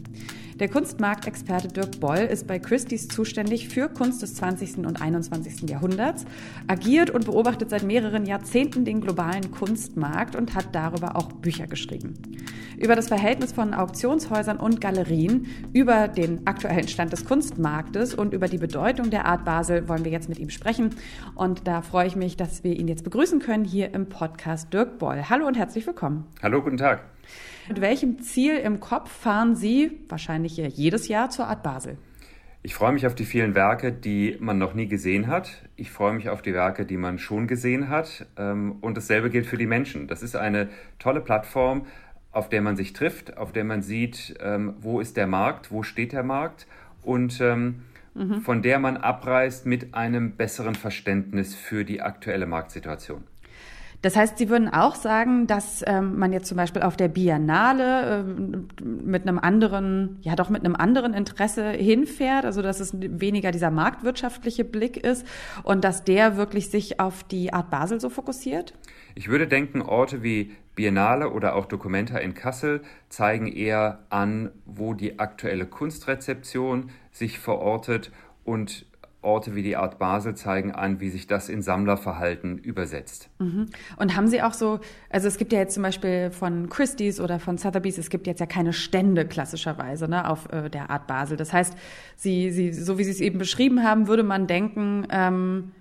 Der 0.61 0.69
Kunstmarktexperte 0.69 1.69
Dirk 1.69 2.01
Boll 2.01 2.19
ist 2.19 2.49
bei 2.49 2.59
Christie's 2.59 3.07
zuständig 3.07 3.69
für 3.69 3.89
Kunst 3.89 4.23
des 4.23 4.35
20. 4.35 4.79
und 4.79 5.01
21. 5.01 5.71
Jahrhunderts, 5.71 6.25
agiert 6.67 7.11
und 7.11 7.27
beobachtet 7.27 7.71
seit 7.71 7.85
mehreren 7.85 8.27
Jahrzehnten 8.27 8.85
den 8.85 9.01
globalen 9.01 9.53
Kunstmarkt 9.53 10.35
und 10.35 10.57
hat 10.57 10.67
darüber 10.73 11.17
auch 11.17 11.33
Bücher 11.33 11.69
geschrieben. 11.69 12.15
Über 12.77 12.97
das 12.97 13.07
Verhältnis 13.07 13.53
von 13.53 13.73
Auktionshäusern 13.73 14.57
und 14.57 14.81
Galerien, 14.81 15.47
über 15.73 16.09
den 16.09 16.45
aktuellen 16.47 16.89
Stand 16.89 17.13
des 17.13 17.25
Kunstmarktes 17.39 18.15
und 18.15 18.35
über 18.35 18.49
die 18.49 18.59
Bedeutung 18.59 19.11
der 19.11 19.25
Art 19.25 19.45
Basel 19.45 19.89
wollen 19.89 20.05
wir 20.05 20.11
jetzt 20.11 20.29
mit 20.29 20.41
ihm 20.41 20.51
sprechen. 20.51 20.97
Und 21.37 21.69
da 21.69 21.83
freue 21.83 22.09
ich 22.09 22.17
mich, 22.17 22.37
dass 22.37 22.65
wir 22.65 22.75
ihn 22.75 22.89
jetzt 22.89 23.05
begrüßen 23.05 23.39
können 23.39 23.65
hier 23.65 23.95
im 23.95 24.09
Podcast 24.09 24.75
Dirk 24.75 24.99
Boll. 24.99 25.23
Hallo 25.31 25.47
und 25.47 25.57
herzlich 25.57 25.87
willkommen. 25.87 26.27
Hallo, 26.43 26.61
guten 26.61 26.79
Tag. 26.79 27.05
Mit 27.69 27.81
welchem 27.81 28.19
Ziel 28.19 28.57
im 28.57 28.81
Kopf 28.81 29.13
fahren 29.13 29.55
Sie 29.55 30.01
wahrscheinlich 30.09 30.57
jedes 30.57 31.07
Jahr 31.07 31.31
zur 31.31 31.47
Art 31.47 31.63
Basel? 31.63 31.97
Ich 32.65 32.75
freue 32.75 32.91
mich 32.91 33.07
auf 33.07 33.15
die 33.15 33.25
vielen 33.25 33.55
Werke, 33.55 33.93
die 33.93 34.37
man 34.41 34.59
noch 34.59 34.75
nie 34.75 34.89
gesehen 34.89 35.29
hat. 35.29 35.63
Ich 35.77 35.93
freue 35.93 36.15
mich 36.15 36.31
auf 36.31 36.43
die 36.43 36.55
Werke, 36.55 36.87
die 36.87 36.97
man 36.97 37.21
schon 37.21 37.47
gesehen 37.47 37.89
hat. 37.89 38.27
Ähm, 38.37 38.79
und 38.81 38.97
dasselbe 38.97 39.31
gilt 39.31 39.47
für 39.47 39.59
die 39.59 39.69
Menschen. 39.69 40.09
Das 40.09 40.25
ist 40.25 40.35
eine 40.35 40.71
tolle 40.99 41.21
Plattform, 41.21 41.87
auf 42.33 42.49
der 42.49 42.63
man 42.63 42.75
sich 42.75 42.95
trifft, 42.95 43.37
auf 43.37 43.53
der 43.53 43.63
man 43.63 43.83
sieht, 43.83 44.35
ähm, 44.41 44.75
wo 44.81 44.99
ist 44.99 45.17
der 45.17 45.29
Markt, 45.29 45.71
wo 45.71 45.85
steht 45.85 46.13
der 46.13 46.25
Markt 46.25 46.67
und 47.09 47.41
ähm, 47.41 47.81
mhm. 48.15 48.43
von 48.43 48.63
der 48.63 48.79
man 48.79 48.99
abreist 48.99 49.67
mit 49.67 49.95
einem 49.95 50.33
besseren 50.33 50.75
Verständnis 50.75 51.55
für 51.55 51.85
die 51.85 52.03
aktuelle 52.03 52.47
Marktsituation. 52.47 53.25
Das 54.01 54.15
heißt, 54.15 54.39
Sie 54.39 54.49
würden 54.49 54.69
auch 54.69 54.95
sagen, 54.95 55.49
dass 55.49 55.83
ähm, 55.85 56.21
man 56.21 56.33
jetzt 56.33 56.47
zum 56.47 56.57
Beispiel 56.57 56.83
auf 56.83 56.97
der 56.97 57.09
Biennale 57.09 58.21
äh, 58.21 58.85
mit 58.85 59.23
einem 59.23 59.41
anderen, 59.41 60.19
ja 60.21 60.37
doch 60.37 60.51
mit 60.51 60.65
einem 60.65 60.77
anderen 60.77 61.15
Interesse 61.15 61.71
hinfährt, 61.71 62.45
also 62.45 62.63
dass 62.63 62.79
es 62.79 62.93
weniger 62.95 63.51
dieser 63.51 63.73
marktwirtschaftliche 63.73 64.65
Blick 64.65 64.99
ist 64.99 65.27
und 65.65 65.83
dass 65.83 66.05
der 66.05 66.37
wirklich 66.37 66.71
sich 66.71 67.01
auf 67.01 67.25
die 67.25 67.53
Art 67.53 67.71
Basel 67.71 67.99
so 67.99 68.09
fokussiert? 68.09 68.73
Ich 69.17 69.29
würde 69.29 69.49
denken, 69.49 69.83
Orte 69.83 70.23
wie 70.23 70.53
Biennale 70.79 71.31
oder 71.31 71.57
auch 71.57 71.67
Documenta 71.67 72.19
in 72.19 72.35
Kassel 72.35 72.83
zeigen 73.09 73.49
eher 73.49 73.99
an, 74.11 74.53
wo 74.65 74.95
die 74.95 75.19
aktuelle 75.19 75.67
Kunstrezeption 75.67 76.91
sich 77.11 77.41
verortet 77.41 78.13
und 78.45 78.87
Orte 79.21 79.57
wie 79.57 79.65
die 79.65 79.75
Art 79.75 79.99
Basel 79.99 80.37
zeigen 80.37 80.71
an, 80.71 81.01
wie 81.01 81.09
sich 81.09 81.27
das 81.27 81.49
in 81.49 81.63
Sammlerverhalten 81.63 82.59
übersetzt. 82.59 83.29
Mhm. 83.41 83.67
Und 83.97 84.15
haben 84.15 84.29
Sie 84.29 84.41
auch 84.41 84.53
so, 84.53 84.79
also 85.11 85.27
es 85.27 85.37
gibt 85.37 85.53
ja 85.53 85.59
jetzt 85.59 85.75
zum 85.75 85.83
Beispiel 85.83 86.31
von 86.31 86.69
Christie's 86.69 87.19
oder 87.19 87.41
von 87.41 87.59
Sotheby's, 87.59 87.99
es 87.99 88.09
gibt 88.09 88.29
jetzt 88.29 88.39
ja 88.39 88.47
keine 88.47 88.73
Stände 88.73 89.27
klassischerweise 89.27 90.07
ne, 90.07 90.31
auf 90.31 90.49
äh, 90.53 90.71
der 90.71 90.91
Art 90.91 91.09
Basel. 91.09 91.37
Das 91.37 91.53
heißt, 91.53 91.75
Sie, 92.15 92.53
Sie, 92.53 92.73
so 92.73 92.99
wie 92.99 93.05
Sie 93.05 93.11
es 93.11 93.21
eben 93.21 93.41
beschrieben 93.41 93.83
haben, 93.83 94.07
würde 94.07 94.23
man 94.23 94.47
denken, 94.47 95.09
ähm, 95.11 95.73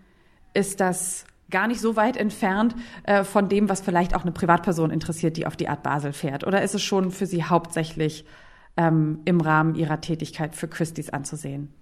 ist 0.56 0.80
das 0.80 1.28
gar 1.50 1.68
nicht 1.68 1.80
so 1.80 1.96
weit 1.96 2.18
entfernt 2.18 2.76
äh, 3.04 3.24
von 3.24 3.50
dem, 3.50 3.70
was 3.70 3.82
vielleicht 3.82 4.16
auch 4.16 4.24
eine 4.24 4.32
Privatperson 4.32 4.92
interessiert, 4.92 5.38
die 5.38 5.48
auf 5.48 5.56
die 5.56 5.70
Art 5.70 5.84
Basel 5.84 6.14
fährt? 6.14 6.46
Oder 6.46 6.62
ist 6.62 6.76
es 6.76 6.84
schon 6.84 7.12
für 7.12 7.26
Sie 7.26 7.44
hauptsächlich 7.44 8.26
ähm, 8.76 9.20
im 9.26 9.42
Rahmen 9.42 9.76
Ihrer 9.76 10.02
Tätigkeit 10.02 10.56
für 10.56 10.68
Christie's 10.68 11.10
anzusehen? 11.10 11.74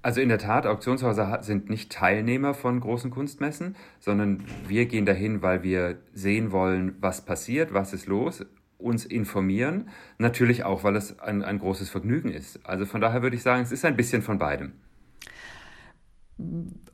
Also 0.00 0.20
in 0.20 0.28
der 0.28 0.38
Tat, 0.38 0.66
Auktionshäuser 0.66 1.42
sind 1.42 1.70
nicht 1.70 1.90
Teilnehmer 1.90 2.54
von 2.54 2.78
großen 2.78 3.10
Kunstmessen, 3.10 3.74
sondern 3.98 4.44
wir 4.68 4.86
gehen 4.86 5.06
dahin, 5.06 5.42
weil 5.42 5.64
wir 5.64 5.98
sehen 6.12 6.52
wollen, 6.52 6.96
was 7.00 7.24
passiert, 7.24 7.74
was 7.74 7.92
ist 7.92 8.06
los, 8.06 8.46
uns 8.78 9.04
informieren. 9.04 9.88
Natürlich 10.18 10.62
auch, 10.62 10.84
weil 10.84 10.94
es 10.94 11.18
ein, 11.18 11.42
ein 11.42 11.58
großes 11.58 11.90
Vergnügen 11.90 12.30
ist. 12.30 12.64
Also 12.64 12.86
von 12.86 13.00
daher 13.00 13.22
würde 13.22 13.34
ich 13.34 13.42
sagen, 13.42 13.62
es 13.62 13.72
ist 13.72 13.84
ein 13.84 13.96
bisschen 13.96 14.22
von 14.22 14.38
beidem 14.38 14.72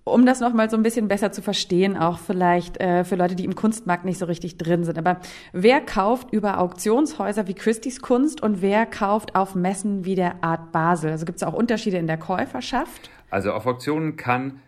um 0.05 0.27
das 0.27 0.41
nochmal 0.41 0.69
so 0.69 0.77
ein 0.77 0.83
bisschen 0.83 1.09
besser 1.09 1.33
zu 1.33 1.43
verstehen, 1.43 1.97
auch 1.97 2.19
vielleicht 2.19 2.81
äh, 2.81 3.05
für 3.05 3.17
Leute, 3.17 3.35
die 3.35 3.45
im 3.45 3.55
Kunstmarkt 3.55 4.05
nicht 4.05 4.19
so 4.19 4.27
richtig 4.27 4.59
drin 4.59 4.85
sind. 4.85 4.99
Aber 4.99 5.19
wer 5.53 5.81
kauft 5.81 6.33
über 6.33 6.59
Auktionshäuser 6.59 7.47
wie 7.47 7.55
Christie's 7.55 8.01
Kunst 8.01 8.43
und 8.43 8.61
wer 8.61 8.87
kauft 8.87 9.35
auf 9.35 9.55
Messen 9.55 10.05
wie 10.05 10.15
der 10.15 10.43
Art 10.43 10.73
Basel? 10.73 11.11
Also 11.11 11.25
gibt 11.25 11.37
es 11.37 11.43
auch 11.43 11.55
Unterschiede 11.55 11.97
in 11.97 12.07
der 12.07 12.19
Käuferschaft? 12.19 13.11
Also 13.31 13.53
auf 13.53 13.67
Auktionen 13.67 14.17
kann 14.17 14.61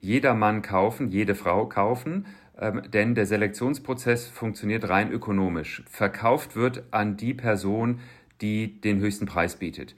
jeder 0.00 0.34
Mann 0.34 0.62
kaufen, 0.62 1.10
jede 1.10 1.34
Frau 1.34 1.66
kaufen, 1.66 2.26
ähm, 2.58 2.82
denn 2.92 3.14
der 3.14 3.26
Selektionsprozess 3.26 4.28
funktioniert 4.28 4.88
rein 4.88 5.10
ökonomisch. 5.10 5.82
Verkauft 5.88 6.54
wird 6.54 6.84
an 6.92 7.16
die 7.16 7.34
Person, 7.34 8.00
die 8.40 8.80
den 8.80 9.00
höchsten 9.00 9.26
Preis 9.26 9.56
bietet. 9.56 9.94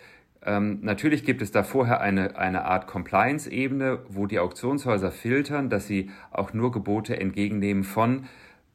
Ähm, 0.47 0.79
natürlich 0.83 1.25
gibt 1.25 1.43
es 1.43 1.51
da 1.51 1.65
vorher 1.65 2.01
eine, 2.01 2.39
eine 2.39 2.65
Art 2.65 2.87
Compliance-Ebene, 2.87 3.99
wo 4.09 4.27
die 4.27 4.39
Auktionshäuser 4.39 5.11
filtern, 5.11 5.69
dass 5.69 5.89
sie 5.89 6.11
auch 6.31 6.53
nur 6.53 6.71
Gebote 6.71 7.19
entgegennehmen 7.19 7.83
von 7.83 8.27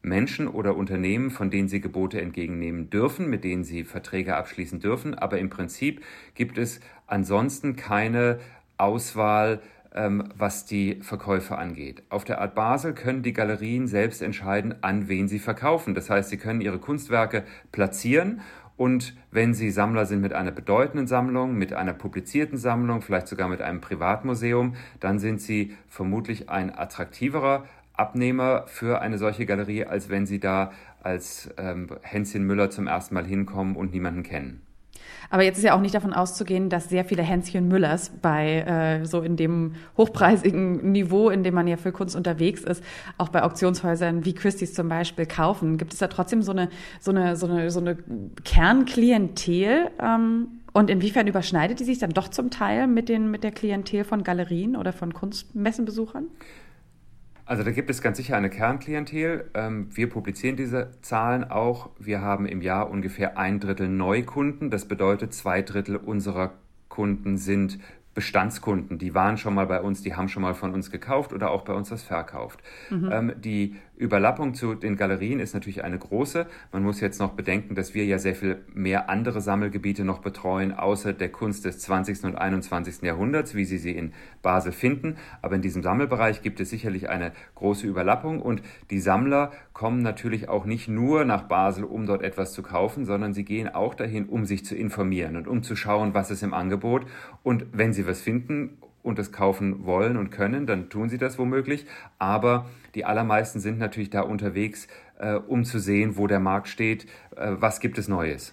Menschen 0.02 0.48
oder 0.48 0.76
Unternehmen, 0.76 1.30
von 1.30 1.50
denen 1.50 1.68
sie 1.68 1.80
Gebote 1.80 2.20
entgegennehmen 2.20 2.90
dürfen, 2.90 3.30
mit 3.30 3.42
denen 3.42 3.64
sie 3.64 3.84
Verträge 3.84 4.36
abschließen 4.36 4.80
dürfen. 4.80 5.14
Aber 5.14 5.38
im 5.38 5.48
Prinzip 5.48 6.02
gibt 6.34 6.58
es 6.58 6.80
ansonsten 7.06 7.74
keine 7.76 8.38
Auswahl, 8.76 9.60
ähm, 9.94 10.24
was 10.36 10.66
die 10.66 10.96
Verkäufe 11.02 11.56
angeht. 11.56 12.02
Auf 12.08 12.24
der 12.24 12.40
Art 12.40 12.54
Basel 12.54 12.94
können 12.94 13.22
die 13.22 13.32
Galerien 13.32 13.86
selbst 13.86 14.22
entscheiden, 14.22 14.74
an 14.82 15.08
wen 15.08 15.28
sie 15.28 15.38
verkaufen. 15.38 15.94
Das 15.94 16.10
heißt, 16.10 16.30
sie 16.30 16.38
können 16.38 16.60
ihre 16.60 16.78
Kunstwerke 16.78 17.44
platzieren 17.70 18.40
und 18.76 19.14
wenn 19.30 19.54
Sie 19.54 19.70
Sammler 19.70 20.06
sind 20.06 20.20
mit 20.20 20.32
einer 20.32 20.50
bedeutenden 20.50 21.06
Sammlung, 21.06 21.56
mit 21.56 21.72
einer 21.72 21.92
publizierten 21.92 22.58
Sammlung, 22.58 23.02
vielleicht 23.02 23.28
sogar 23.28 23.48
mit 23.48 23.62
einem 23.62 23.80
Privatmuseum, 23.80 24.74
dann 25.00 25.18
sind 25.18 25.40
Sie 25.40 25.76
vermutlich 25.88 26.48
ein 26.48 26.76
attraktiverer 26.76 27.64
Abnehmer 27.94 28.64
für 28.66 29.00
eine 29.00 29.18
solche 29.18 29.46
Galerie, 29.46 29.84
als 29.84 30.08
wenn 30.08 30.26
Sie 30.26 30.40
da 30.40 30.72
als 31.02 31.50
ähm, 31.58 31.88
Hänschen 32.02 32.44
Müller 32.44 32.70
zum 32.70 32.86
ersten 32.86 33.14
Mal 33.14 33.26
hinkommen 33.26 33.76
und 33.76 33.92
niemanden 33.92 34.22
kennen. 34.22 34.62
Aber 35.30 35.42
jetzt 35.42 35.58
ist 35.58 35.64
ja 35.64 35.74
auch 35.74 35.80
nicht 35.80 35.94
davon 35.94 36.12
auszugehen, 36.12 36.68
dass 36.68 36.88
sehr 36.88 37.04
viele 37.04 37.22
Hänschen 37.22 37.68
Müllers 37.68 38.10
bei 38.20 38.60
äh, 38.60 39.04
so 39.06 39.20
in 39.20 39.36
dem 39.36 39.74
hochpreisigen 39.96 40.92
Niveau, 40.92 41.30
in 41.30 41.42
dem 41.42 41.54
man 41.54 41.66
ja 41.66 41.76
für 41.76 41.92
Kunst 41.92 42.16
unterwegs 42.16 42.62
ist, 42.62 42.82
auch 43.18 43.28
bei 43.28 43.42
Auktionshäusern 43.42 44.24
wie 44.24 44.34
Christie's 44.34 44.74
zum 44.74 44.88
Beispiel 44.88 45.26
kaufen. 45.26 45.78
Gibt 45.78 45.92
es 45.92 45.98
da 45.98 46.08
trotzdem 46.08 46.42
so 46.42 46.52
eine 46.52 46.68
so 47.00 47.10
eine 47.10 47.36
so 47.36 47.46
eine 47.46 47.70
so 47.70 47.80
eine 47.80 47.96
Kernklientel? 48.44 49.90
Ähm, 50.00 50.48
und 50.74 50.88
inwiefern 50.88 51.26
überschneidet 51.26 51.80
die 51.80 51.84
sich 51.84 51.98
dann 51.98 52.10
doch 52.10 52.28
zum 52.28 52.50
Teil 52.50 52.86
mit 52.86 53.08
den 53.08 53.30
mit 53.30 53.44
der 53.44 53.52
Klientel 53.52 54.04
von 54.04 54.24
Galerien 54.24 54.76
oder 54.76 54.92
von 54.92 55.12
Kunstmessenbesuchern? 55.12 56.28
Also 57.44 57.62
da 57.64 57.70
gibt 57.70 57.90
es 57.90 58.00
ganz 58.02 58.16
sicher 58.16 58.36
eine 58.36 58.50
Kernklientel. 58.50 59.50
Ähm, 59.54 59.88
wir 59.92 60.08
publizieren 60.08 60.56
diese 60.56 60.90
Zahlen 61.02 61.44
auch. 61.44 61.90
Wir 61.98 62.20
haben 62.20 62.46
im 62.46 62.62
Jahr 62.62 62.90
ungefähr 62.90 63.36
ein 63.36 63.60
Drittel 63.60 63.88
Neukunden. 63.88 64.70
Das 64.70 64.86
bedeutet, 64.86 65.34
zwei 65.34 65.62
Drittel 65.62 65.96
unserer 65.96 66.52
Kunden 66.88 67.38
sind 67.38 67.78
Bestandskunden, 68.14 68.98
die 68.98 69.14
waren 69.14 69.38
schon 69.38 69.54
mal 69.54 69.66
bei 69.66 69.80
uns, 69.80 70.02
die 70.02 70.14
haben 70.14 70.28
schon 70.28 70.42
mal 70.42 70.54
von 70.54 70.74
uns 70.74 70.90
gekauft 70.90 71.32
oder 71.32 71.50
auch 71.50 71.62
bei 71.62 71.72
uns 71.72 71.90
was 71.90 72.02
verkauft. 72.02 72.62
Mhm. 72.90 73.10
Ähm, 73.10 73.32
die 73.40 73.76
Überlappung 73.96 74.54
zu 74.54 74.74
den 74.74 74.96
Galerien 74.96 75.38
ist 75.38 75.54
natürlich 75.54 75.84
eine 75.84 75.98
große. 75.98 76.46
Man 76.72 76.82
muss 76.82 77.00
jetzt 77.00 77.20
noch 77.20 77.32
bedenken, 77.32 77.74
dass 77.74 77.94
wir 77.94 78.04
ja 78.04 78.18
sehr 78.18 78.34
viel 78.34 78.64
mehr 78.72 79.10
andere 79.10 79.40
Sammelgebiete 79.40 80.04
noch 80.04 80.20
betreuen, 80.20 80.72
außer 80.72 81.12
der 81.12 81.30
Kunst 81.30 81.64
des 81.64 81.78
20. 81.80 82.24
und 82.24 82.36
21. 82.36 83.02
Jahrhunderts, 83.02 83.54
wie 83.54 83.64
Sie 83.64 83.78
sie 83.78 83.92
in 83.92 84.12
Basel 84.40 84.72
finden. 84.72 85.16
Aber 85.42 85.56
in 85.56 85.62
diesem 85.62 85.82
Sammelbereich 85.82 86.42
gibt 86.42 86.58
es 86.60 86.70
sicherlich 86.70 87.10
eine 87.10 87.32
große 87.54 87.86
Überlappung 87.86 88.40
und 88.40 88.62
die 88.90 89.00
Sammler 89.00 89.52
kommen 89.72 90.02
natürlich 90.02 90.48
auch 90.48 90.64
nicht 90.64 90.88
nur 90.88 91.24
nach 91.24 91.42
Basel, 91.42 91.84
um 91.84 92.06
dort 92.06 92.22
etwas 92.22 92.52
zu 92.52 92.62
kaufen, 92.62 93.04
sondern 93.04 93.34
sie 93.34 93.44
gehen 93.44 93.68
auch 93.68 93.94
dahin, 93.94 94.26
um 94.26 94.46
sich 94.46 94.64
zu 94.64 94.74
informieren 94.74 95.36
und 95.36 95.46
um 95.46 95.62
zu 95.62 95.76
schauen, 95.76 96.14
was 96.14 96.30
ist 96.30 96.42
im 96.42 96.54
Angebot. 96.54 97.06
Und 97.42 97.66
wenn 97.72 97.92
sie 97.92 98.06
was 98.06 98.20
finden 98.20 98.78
und 99.02 99.18
es 99.18 99.32
kaufen 99.32 99.84
wollen 99.84 100.16
und 100.16 100.30
können, 100.30 100.66
dann 100.66 100.88
tun 100.88 101.08
sie 101.08 101.18
das 101.18 101.38
womöglich. 101.38 101.86
Aber 102.18 102.66
die 102.94 103.04
allermeisten 103.04 103.60
sind 103.60 103.78
natürlich 103.78 104.10
da 104.10 104.22
unterwegs, 104.22 104.88
äh, 105.18 105.34
um 105.34 105.64
zu 105.64 105.78
sehen, 105.78 106.16
wo 106.16 106.26
der 106.26 106.40
Markt 106.40 106.68
steht, 106.68 107.06
äh, 107.36 107.52
was 107.58 107.80
gibt 107.80 107.98
es 107.98 108.08
Neues 108.08 108.52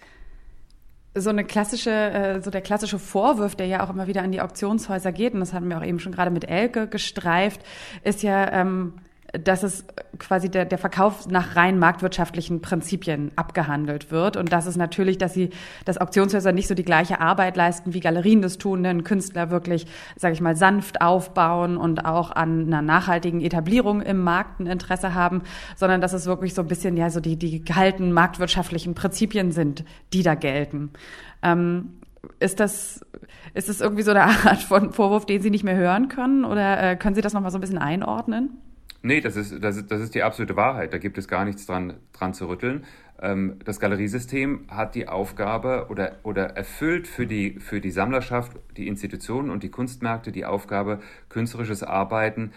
so 1.16 1.30
eine 1.30 1.44
klassische, 1.44 1.92
äh, 1.92 2.42
so 2.42 2.52
der 2.52 2.62
klassische 2.62 3.00
Vorwurf, 3.00 3.56
der 3.56 3.66
ja 3.66 3.84
auch 3.84 3.90
immer 3.90 4.08
wieder 4.08 4.22
an 4.22 4.32
die 4.32 4.42
Auktionshäuser 4.42 5.12
geht, 5.12 5.34
und 5.34 5.40
das 5.40 5.54
hatten 5.54 5.70
wir 5.70 5.78
auch 5.78 5.86
eben 5.86 6.00
schon 6.00 6.12
gerade 6.12 6.32
mit 6.32 6.48
Elke 6.48 6.88
gestreift, 6.88 7.62
ist 8.04 8.24
ja, 8.24 8.52
ähm, 8.52 8.94
dass 9.34 9.64
es 9.64 9.86
quasi 10.18 10.50
der, 10.50 10.66
der 10.66 10.78
Verkauf 10.78 11.28
nach 11.28 11.56
rein 11.56 11.78
marktwirtschaftlichen 11.78 12.62
Prinzipien 12.62 13.32
abgehandelt 13.36 14.12
wird. 14.12 14.38
Und 14.38 14.52
das 14.52 14.66
ist 14.66 14.76
natürlich, 14.76 15.18
dass 15.18 15.34
sie, 15.34 15.52
dass 15.86 15.98
Auktionshäuser 15.98 16.52
nicht 16.52 16.68
so 16.68 16.74
die 16.74 16.84
gleiche 16.84 17.20
Arbeit 17.22 17.56
leisten, 17.56 17.94
wie 17.94 18.00
Galerien 18.00 18.42
das 18.42 18.58
tun, 18.58 18.84
denn 18.84 19.04
Künstler 19.04 19.52
wirklich, 19.52 19.86
sage 20.16 20.34
ich 20.34 20.42
mal, 20.42 20.56
sanft 20.56 21.02
aufbauen 21.02 21.78
und 21.78 22.06
auch 22.06 22.32
an 22.32 22.68
einer 22.68 22.82
nachhaltigen 22.82 23.42
Etablierung 23.42 24.02
im 24.02 24.24
Markt 24.24 24.60
ein 24.60 24.68
Interesse 24.68 25.14
haben, 25.14 25.44
sondern 25.76 26.02
dass 26.02 26.14
es 26.14 26.26
wirklich 26.26 26.54
so 26.54 26.62
ein 26.62 26.68
bisschen, 26.68 26.98
ja, 26.98 27.10
so 27.10 27.20
die, 27.20 27.38
die 27.38 27.64
gehaltenen 27.64 28.12
marktwirtschaftlichen 28.12 28.96
Prinzipien 28.96 29.52
sind, 29.52 29.84
die 30.14 30.24
da 30.24 30.36
gelten. 30.36 30.92
Ähm, 31.44 32.00
ist 32.40 32.60
das, 32.60 33.06
ist 33.54 33.70
das 33.70 33.80
irgendwie 33.80 34.04
so 34.04 34.12
eine 34.12 34.24
Art 34.46 34.62
von 34.62 34.92
Vorwurf, 34.92 35.26
den 35.26 35.42
Sie 35.42 35.50
nicht 35.50 35.64
mehr 35.64 35.78
hören 35.78 36.08
können? 36.08 36.46
Oder 36.46 36.82
äh, 36.82 36.96
können 36.96 37.16
Sie 37.16 37.22
das 37.22 37.34
nochmal 37.34 37.52
so 37.52 37.58
ein 37.58 37.62
bisschen 37.62 37.78
einordnen? 37.78 38.58
Nee, 39.02 39.22
das 39.22 39.36
ist, 39.36 39.64
das, 39.64 39.78
ist, 39.78 39.92
das 39.92 40.02
ist 40.02 40.14
die 40.14 40.24
absolute 40.24 40.56
Wahrheit. 40.56 40.92
Da 40.94 40.98
gibt 40.98 41.18
es 41.18 41.28
gar 41.28 41.46
nichts 41.46 41.66
dran, 41.66 41.94
dran 42.12 42.34
zu 42.34 42.50
rütteln. 42.50 42.84
Ähm, 43.22 43.58
das 43.64 43.80
Galeriesystem 43.80 44.66
hat 44.70 44.96
die 44.96 45.08
Aufgabe 45.08 45.88
oder, 45.90 46.18
oder 46.24 46.58
erfüllt 46.58 47.08
für 47.08 47.26
die, 47.26 47.60
für 47.60 47.80
die 47.80 47.92
Sammlerschaft, 47.92 48.52
die 48.76 48.88
Institutionen 48.88 49.50
und 49.50 49.64
die 49.64 49.70
Kunstmärkte 49.70 50.32
die 50.32 50.46
Aufgabe, 50.46 51.00
künstlerisches 51.30 51.84
Arbeiten 51.84 52.52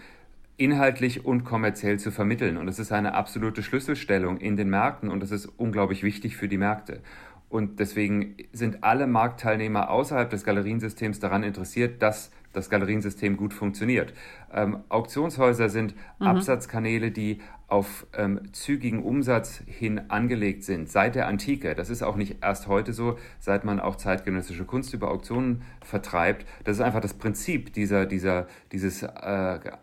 inhaltlich 0.56 1.24
und 1.24 1.44
kommerziell 1.44 1.98
zu 1.98 2.10
vermitteln. 2.10 2.56
Und 2.56 2.66
das 2.66 2.78
ist 2.78 2.92
eine 2.92 3.14
absolute 3.14 3.62
Schlüsselstellung 3.62 4.36
in 4.38 4.56
den 4.56 4.68
Märkten 4.68 5.10
und 5.10 5.22
das 5.22 5.30
ist 5.30 5.46
unglaublich 5.46 6.02
wichtig 6.02 6.36
für 6.36 6.48
die 6.48 6.58
Märkte. 6.58 7.00
Und 7.48 7.80
deswegen 7.80 8.36
sind 8.52 8.82
alle 8.82 9.06
Marktteilnehmer 9.06 9.90
außerhalb 9.90 10.30
des 10.30 10.44
Galeriensystems 10.44 11.20
daran 11.20 11.42
interessiert, 11.42 12.00
dass 12.00 12.30
das 12.52 12.70
Galeriensystem 12.70 13.36
gut 13.36 13.54
funktioniert. 13.54 14.14
Ähm, 14.52 14.84
Auktionshäuser 14.88 15.68
sind 15.68 15.94
mhm. 16.18 16.26
Absatzkanäle, 16.26 17.10
die 17.10 17.40
auf 17.72 18.06
ähm, 18.14 18.52
zügigen 18.52 19.02
Umsatz 19.02 19.62
hin 19.66 20.02
angelegt 20.08 20.62
sind, 20.62 20.90
seit 20.90 21.14
der 21.14 21.26
Antike. 21.26 21.74
Das 21.74 21.88
ist 21.88 22.02
auch 22.02 22.16
nicht 22.16 22.36
erst 22.42 22.68
heute 22.68 22.92
so, 22.92 23.16
seit 23.40 23.64
man 23.64 23.80
auch 23.80 23.96
zeitgenössische 23.96 24.66
Kunst 24.66 24.92
über 24.92 25.10
Auktionen 25.10 25.62
vertreibt. 25.82 26.46
Das 26.64 26.76
ist 26.76 26.82
einfach 26.82 27.00
das 27.00 27.14
Prinzip 27.14 27.72
dieser, 27.72 28.04
dieser, 28.04 28.46
dieses 28.72 29.02
äh, 29.02 29.08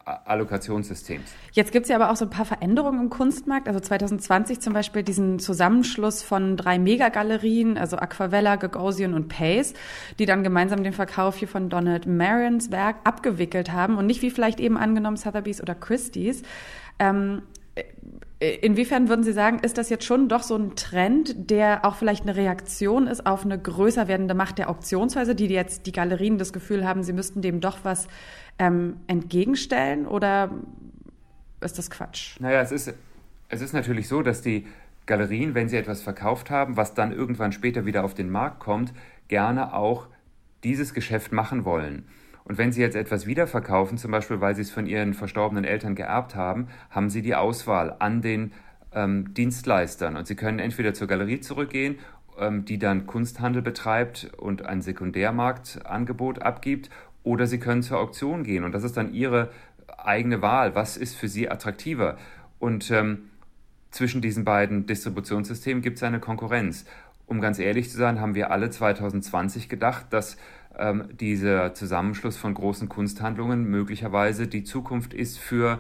Allokationssystems. 0.06 1.34
Jetzt 1.54 1.72
gibt 1.72 1.86
es 1.86 1.90
ja 1.90 1.96
aber 1.96 2.12
auch 2.12 2.16
so 2.16 2.26
ein 2.26 2.30
paar 2.30 2.46
Veränderungen 2.46 3.02
im 3.02 3.10
Kunstmarkt. 3.10 3.68
Also 3.68 3.80
2020 3.80 4.60
zum 4.60 4.74
Beispiel 4.74 5.02
diesen 5.02 5.40
Zusammenschluss 5.40 6.22
von 6.22 6.58
drei 6.58 6.78
Megagalerien, 6.78 7.76
also 7.76 7.98
Aquavella, 7.98 8.58
Gagosian 8.58 9.16
und 9.16 9.30
Pace, 9.30 9.74
die 10.20 10.28
dann 10.28 10.44
gemeinsam 10.44 10.84
den 10.84 10.94
Verkauf 10.94 11.38
hier 11.38 11.48
von 11.48 11.70
Donald 11.70 12.06
Marions 12.06 12.70
Werk 12.70 12.98
abgewickelt 13.04 13.72
haben 13.72 13.98
und 13.98 14.06
nicht 14.06 14.22
wie 14.22 14.30
vielleicht 14.30 14.60
eben 14.60 14.78
angenommen 14.78 15.18
Sotheby's 15.18 15.60
oder 15.60 15.74
Christie's. 15.74 16.44
Ähm, 17.00 17.42
Inwiefern 18.62 19.10
würden 19.10 19.24
Sie 19.24 19.34
sagen, 19.34 19.60
ist 19.60 19.78
das 19.78 19.90
jetzt 19.90 20.06
schon 20.06 20.30
doch 20.30 20.44
so 20.44 20.56
ein 20.56 20.78
Trend, 20.78 21.50
der 21.52 21.84
auch 21.84 21.96
vielleicht 21.96 22.24
eine 22.24 22.38
Reaktion 22.38 23.06
ist 23.08 23.26
auf 23.26 23.44
eine 23.44 23.60
größer 23.60 24.08
werdende 24.08 24.34
Macht 24.34 24.60
der 24.60 24.70
Auktionshäuser, 24.70 25.34
die 25.34 25.48
jetzt 25.48 25.88
die 25.88 25.92
Galerien 25.92 26.38
das 26.38 26.54
Gefühl 26.54 26.88
haben, 26.88 27.04
sie 27.04 27.12
müssten 27.12 27.42
dem 27.42 27.60
doch 27.60 27.80
was 27.84 28.08
ähm, 28.58 28.96
entgegenstellen? 29.08 30.08
Oder 30.08 30.52
ist 31.60 31.78
das 31.78 31.92
Quatsch? 31.92 32.40
Naja, 32.40 32.62
es 32.62 32.72
ist, 32.72 32.94
es 33.50 33.60
ist 33.60 33.74
natürlich 33.74 34.08
so, 34.08 34.22
dass 34.22 34.42
die 34.42 34.66
Galerien, 35.06 35.54
wenn 35.54 35.68
sie 35.68 35.76
etwas 35.76 36.02
verkauft 36.02 36.50
haben, 36.50 36.78
was 36.78 36.94
dann 36.94 37.12
irgendwann 37.12 37.52
später 37.52 37.86
wieder 37.86 38.06
auf 38.06 38.14
den 38.14 38.30
Markt 38.30 38.60
kommt, 38.60 38.94
gerne 39.28 39.74
auch 39.74 40.08
dieses 40.64 40.94
Geschäft 40.94 41.34
machen 41.34 41.66
wollen. 41.66 42.06
Und 42.50 42.58
wenn 42.58 42.72
Sie 42.72 42.82
jetzt 42.82 42.96
etwas 42.96 43.28
wiederverkaufen, 43.28 44.00
zum 44.00 44.10
Beispiel 44.10 44.42
weil 44.42 44.56
Sie 44.56 44.64
es 44.64 44.72
von 44.72 44.88
Ihren 44.88 45.14
verstorbenen 45.14 45.66
Eltern 45.66 45.94
geerbt 45.94 46.36
haben, 46.36 46.68
haben 46.90 47.12
Sie 47.12 47.22
die 47.22 47.36
Auswahl 47.36 47.96
an 48.00 48.24
den 48.24 48.54
ähm, 48.92 49.36
Dienstleistern. 49.36 50.18
Und 50.18 50.26
Sie 50.26 50.36
können 50.36 50.58
entweder 50.58 50.96
zur 50.96 51.08
Galerie 51.08 51.42
zurückgehen, 51.42 52.00
ähm, 52.40 52.66
die 52.66 52.80
dann 52.80 53.06
Kunsthandel 53.06 53.62
betreibt 53.62 54.32
und 54.36 54.66
ein 54.66 54.82
Sekundärmarktangebot 54.82 56.42
abgibt, 56.42 56.90
oder 57.22 57.46
Sie 57.46 57.60
können 57.60 57.84
zur 57.84 58.00
Auktion 58.00 58.44
gehen 58.44 58.64
und 58.64 58.72
das 58.72 58.84
ist 58.84 58.98
dann 58.98 59.14
Ihre 59.14 59.52
eigene 59.98 60.42
Wahl. 60.42 60.74
Was 60.74 60.98
ist 60.98 61.16
für 61.16 61.28
Sie 61.28 61.50
attraktiver? 61.52 62.18
Und 62.58 62.90
ähm, 62.90 63.30
zwischen 63.92 64.22
diesen 64.22 64.44
beiden 64.44 64.88
Distributionssystemen 64.88 65.84
gibt 65.84 65.98
es 65.98 66.04
eine 66.04 66.20
Konkurrenz. 66.20 66.86
Um 67.28 67.42
ganz 67.42 67.60
ehrlich 67.60 67.92
zu 67.92 67.98
sein, 67.98 68.20
haben 68.20 68.34
wir 68.34 68.50
alle 68.50 68.72
2020 68.72 69.70
gedacht, 69.70 70.08
dass 70.10 70.38
ähm, 70.80 71.10
dieser 71.20 71.74
Zusammenschluss 71.74 72.38
von 72.38 72.54
großen 72.54 72.90
Kunsthandlungen 72.90 73.66
möglicherweise 73.66 74.48
die 74.48 74.64
Zukunft 74.64 75.14
ist 75.14 75.38
für 75.38 75.80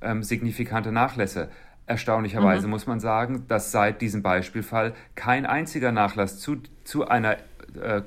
ähm, 0.00 0.22
signifikante 0.22 0.90
Nachlässe. 0.90 1.48
Erstaunlicherweise 1.86 2.66
mhm. 2.66 2.70
muss 2.72 2.86
man 2.86 3.00
sagen, 3.00 3.44
dass 3.48 3.72
seit 3.72 4.00
diesem 4.02 4.22
Beispielfall 4.22 4.94
kein 5.14 5.46
einziger 5.46 5.92
Nachlass 5.92 6.38
zu, 6.38 6.56
zu 6.84 7.08
einer 7.08 7.36
äh, 7.80 8.02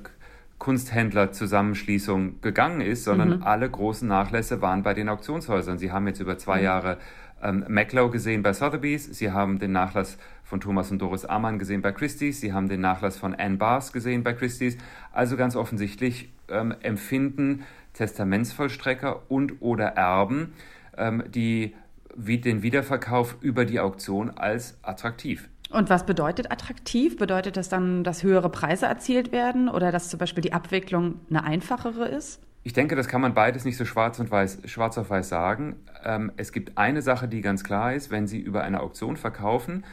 Kunsthändlerzusammenschließung 0.59 2.41
gegangen 2.41 2.81
ist, 2.81 3.03
sondern 3.03 3.37
mhm. 3.37 3.43
alle 3.43 3.67
großen 3.67 4.07
Nachlässe 4.07 4.61
waren 4.61 4.83
bei 4.83 4.93
den 4.93 5.09
Auktionshäusern. 5.09 5.79
Sie 5.79 5.91
haben 5.91 6.05
jetzt 6.05 6.19
über 6.19 6.37
zwei 6.37 6.57
mhm. 6.57 6.63
Jahre 6.63 6.97
ähm, 7.41 7.65
Macklow 7.67 8.09
gesehen 8.09 8.43
bei 8.43 8.53
Sotheby's, 8.53 9.05
Sie 9.05 9.31
haben 9.31 9.59
den 9.59 9.71
Nachlass 9.71 10.17
von 10.43 10.59
Thomas 10.59 10.91
und 10.91 10.99
Doris 10.99 11.25
Amann 11.25 11.59
gesehen 11.59 11.81
bei 11.81 11.91
Christie's, 11.91 12.41
Sie 12.41 12.53
haben 12.53 12.69
den 12.69 12.81
Nachlass 12.81 13.17
von 13.17 13.33
Anne 13.35 13.57
Bars 13.57 13.93
gesehen 13.93 14.23
bei 14.23 14.33
Christie's. 14.33 14.77
Also 15.11 15.37
ganz 15.37 15.55
offensichtlich 15.55 16.31
ähm, 16.49 16.73
empfinden 16.81 17.63
Testamentsvollstrecker 17.93 19.23
und 19.29 19.61
oder 19.61 19.87
Erben 19.87 20.53
ähm, 20.97 21.23
die 21.29 21.75
wie 22.15 22.39
den 22.39 22.61
Wiederverkauf 22.61 23.37
über 23.41 23.63
die 23.63 23.79
Auktion 23.79 24.31
als 24.31 24.77
attraktiv. 24.81 25.47
Und 25.69 25.89
was 25.89 26.05
bedeutet 26.05 26.51
attraktiv? 26.51 27.17
Bedeutet 27.17 27.55
das 27.55 27.69
dann, 27.69 28.03
dass 28.03 28.23
höhere 28.23 28.49
Preise 28.49 28.85
erzielt 28.85 29.31
werden 29.31 29.69
oder 29.69 29.91
dass 29.91 30.09
zum 30.09 30.19
Beispiel 30.19 30.41
die 30.41 30.51
Abwicklung 30.51 31.21
eine 31.29 31.45
einfachere 31.45 32.09
ist? 32.09 32.41
Ich 32.63 32.73
denke, 32.73 32.95
das 32.95 33.07
kann 33.07 33.21
man 33.21 33.33
beides 33.33 33.65
nicht 33.65 33.77
so 33.77 33.85
schwarz 33.85 34.19
und 34.19 34.29
weiß, 34.29 34.59
schwarz 34.65 34.97
auf 34.97 35.09
weiß 35.09 35.29
sagen. 35.29 35.77
Ähm, 36.03 36.31
es 36.37 36.51
gibt 36.51 36.77
eine 36.77 37.01
Sache, 37.01 37.27
die 37.27 37.41
ganz 37.41 37.63
klar 37.63 37.93
ist, 37.93 38.11
wenn 38.11 38.27
Sie 38.27 38.39
über 38.39 38.63
eine 38.63 38.81
Auktion 38.81 39.17
verkaufen, 39.17 39.83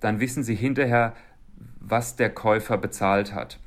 dann 0.00 0.18
wissen 0.18 0.42
Sie 0.42 0.54
hinterher, 0.54 1.12
was 1.78 2.16
der 2.16 2.30
Käufer 2.30 2.78
bezahlt 2.78 3.34
hat. 3.34 3.58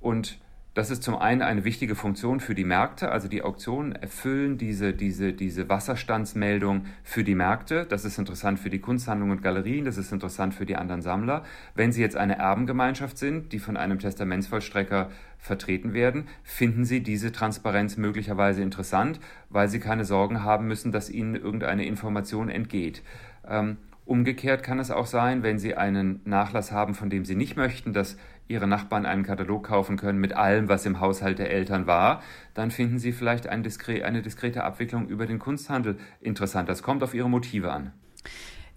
Und 0.00 0.38
das 0.74 0.90
ist 0.90 1.02
zum 1.02 1.16
einen 1.16 1.42
eine 1.42 1.64
wichtige 1.64 1.96
Funktion 1.96 2.38
für 2.38 2.54
die 2.54 2.62
Märkte, 2.62 3.10
also 3.10 3.26
die 3.26 3.42
Auktionen 3.42 3.90
erfüllen 3.90 4.58
diese, 4.58 4.92
diese, 4.92 5.32
diese 5.32 5.68
Wasserstandsmeldung 5.68 6.86
für 7.02 7.24
die 7.24 7.34
Märkte. 7.34 7.84
Das 7.84 8.04
ist 8.04 8.16
interessant 8.16 8.60
für 8.60 8.70
die 8.70 8.78
Kunsthandlungen 8.78 9.38
und 9.38 9.42
Galerien, 9.42 9.84
das 9.84 9.96
ist 9.96 10.12
interessant 10.12 10.54
für 10.54 10.66
die 10.66 10.76
anderen 10.76 11.02
Sammler. 11.02 11.42
Wenn 11.74 11.90
Sie 11.90 12.00
jetzt 12.00 12.16
eine 12.16 12.38
Erbengemeinschaft 12.38 13.18
sind, 13.18 13.52
die 13.52 13.58
von 13.58 13.76
einem 13.76 13.98
Testamentsvollstrecker 13.98 15.10
vertreten 15.38 15.94
werden, 15.94 16.28
finden 16.42 16.84
Sie 16.84 17.02
diese 17.02 17.32
Transparenz 17.32 17.96
möglicherweise 17.96 18.62
interessant, 18.62 19.20
weil 19.48 19.68
Sie 19.68 19.80
keine 19.80 20.04
Sorgen 20.04 20.42
haben 20.42 20.66
müssen, 20.66 20.92
dass 20.92 21.08
Ihnen 21.08 21.34
irgendeine 21.36 21.86
Information 21.86 22.48
entgeht. 22.48 23.02
Ähm, 23.48 23.78
Umgekehrt 24.08 24.62
kann 24.62 24.78
es 24.78 24.90
auch 24.90 25.04
sein, 25.04 25.42
wenn 25.42 25.58
Sie 25.58 25.74
einen 25.74 26.22
Nachlass 26.24 26.72
haben, 26.72 26.94
von 26.94 27.10
dem 27.10 27.26
Sie 27.26 27.34
nicht 27.34 27.58
möchten, 27.58 27.92
dass 27.92 28.16
Ihre 28.48 28.66
Nachbarn 28.66 29.04
einen 29.04 29.22
Katalog 29.22 29.64
kaufen 29.64 29.98
können 29.98 30.18
mit 30.18 30.32
allem, 30.32 30.70
was 30.70 30.86
im 30.86 30.98
Haushalt 30.98 31.38
der 31.38 31.50
Eltern 31.50 31.86
war, 31.86 32.22
dann 32.54 32.70
finden 32.70 32.98
Sie 32.98 33.12
vielleicht 33.12 33.46
eine, 33.48 33.62
diskrete 34.22 34.64
Abwicklung 34.64 35.08
über 35.08 35.26
den 35.26 35.38
Kunsthandel 35.38 35.98
interessant. 36.22 36.70
Das 36.70 36.82
kommt 36.82 37.02
auf 37.02 37.12
Ihre 37.12 37.28
Motive 37.28 37.70
an. 37.70 37.92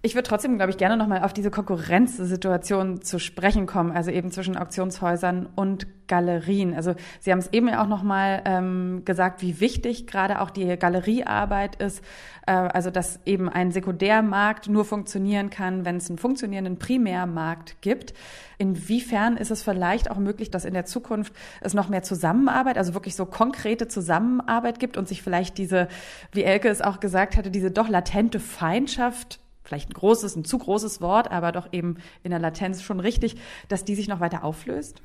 Ich 0.04 0.16
würde 0.16 0.28
trotzdem, 0.28 0.56
glaube 0.56 0.72
ich, 0.72 0.78
gerne 0.78 0.96
nochmal 0.96 1.22
auf 1.22 1.32
diese 1.32 1.52
Konkurrenzsituation 1.52 3.02
zu 3.02 3.20
sprechen 3.20 3.66
kommen, 3.66 3.92
also 3.92 4.10
eben 4.10 4.32
zwischen 4.32 4.56
Auktionshäusern 4.56 5.48
und 5.54 5.86
Galerien. 6.08 6.74
Also 6.74 6.96
Sie 7.20 7.30
haben 7.30 7.38
es 7.38 7.52
eben 7.52 7.68
auch 7.70 7.86
nochmal 7.86 8.42
ähm, 8.44 9.02
gesagt, 9.04 9.42
wie 9.42 9.60
wichtig 9.60 10.08
gerade 10.08 10.40
auch 10.40 10.50
die 10.50 10.76
Galeriearbeit 10.76 11.76
ist, 11.76 12.02
äh, 12.48 12.50
also 12.50 12.90
dass 12.90 13.20
eben 13.26 13.48
ein 13.48 13.70
Sekundärmarkt 13.70 14.68
nur 14.68 14.84
funktionieren 14.84 15.50
kann, 15.50 15.84
wenn 15.84 15.98
es 15.98 16.10
einen 16.10 16.18
funktionierenden 16.18 16.80
Primärmarkt 16.80 17.80
gibt. 17.80 18.12
Inwiefern 18.58 19.36
ist 19.36 19.52
es 19.52 19.62
vielleicht 19.62 20.10
auch 20.10 20.18
möglich, 20.18 20.50
dass 20.50 20.64
in 20.64 20.74
der 20.74 20.84
Zukunft 20.84 21.32
es 21.60 21.74
noch 21.74 21.88
mehr 21.88 22.02
Zusammenarbeit, 22.02 22.76
also 22.76 22.94
wirklich 22.94 23.14
so 23.14 23.24
konkrete 23.24 23.86
Zusammenarbeit 23.86 24.80
gibt 24.80 24.96
und 24.96 25.06
sich 25.06 25.22
vielleicht 25.22 25.58
diese, 25.58 25.86
wie 26.32 26.42
Elke 26.42 26.68
es 26.68 26.82
auch 26.82 26.98
gesagt 26.98 27.36
hatte, 27.36 27.52
diese 27.52 27.70
doch 27.70 27.88
latente 27.88 28.40
Feindschaft 28.40 29.38
vielleicht 29.64 29.90
ein 29.90 29.94
großes, 29.94 30.36
ein 30.36 30.44
zu 30.44 30.58
großes 30.58 31.00
Wort, 31.00 31.30
aber 31.30 31.52
doch 31.52 31.72
eben 31.72 31.96
in 32.22 32.30
der 32.30 32.40
Latenz 32.40 32.82
schon 32.82 33.00
richtig, 33.00 33.36
dass 33.68 33.84
die 33.84 33.94
sich 33.94 34.08
noch 34.08 34.20
weiter 34.20 34.44
auflöst? 34.44 35.02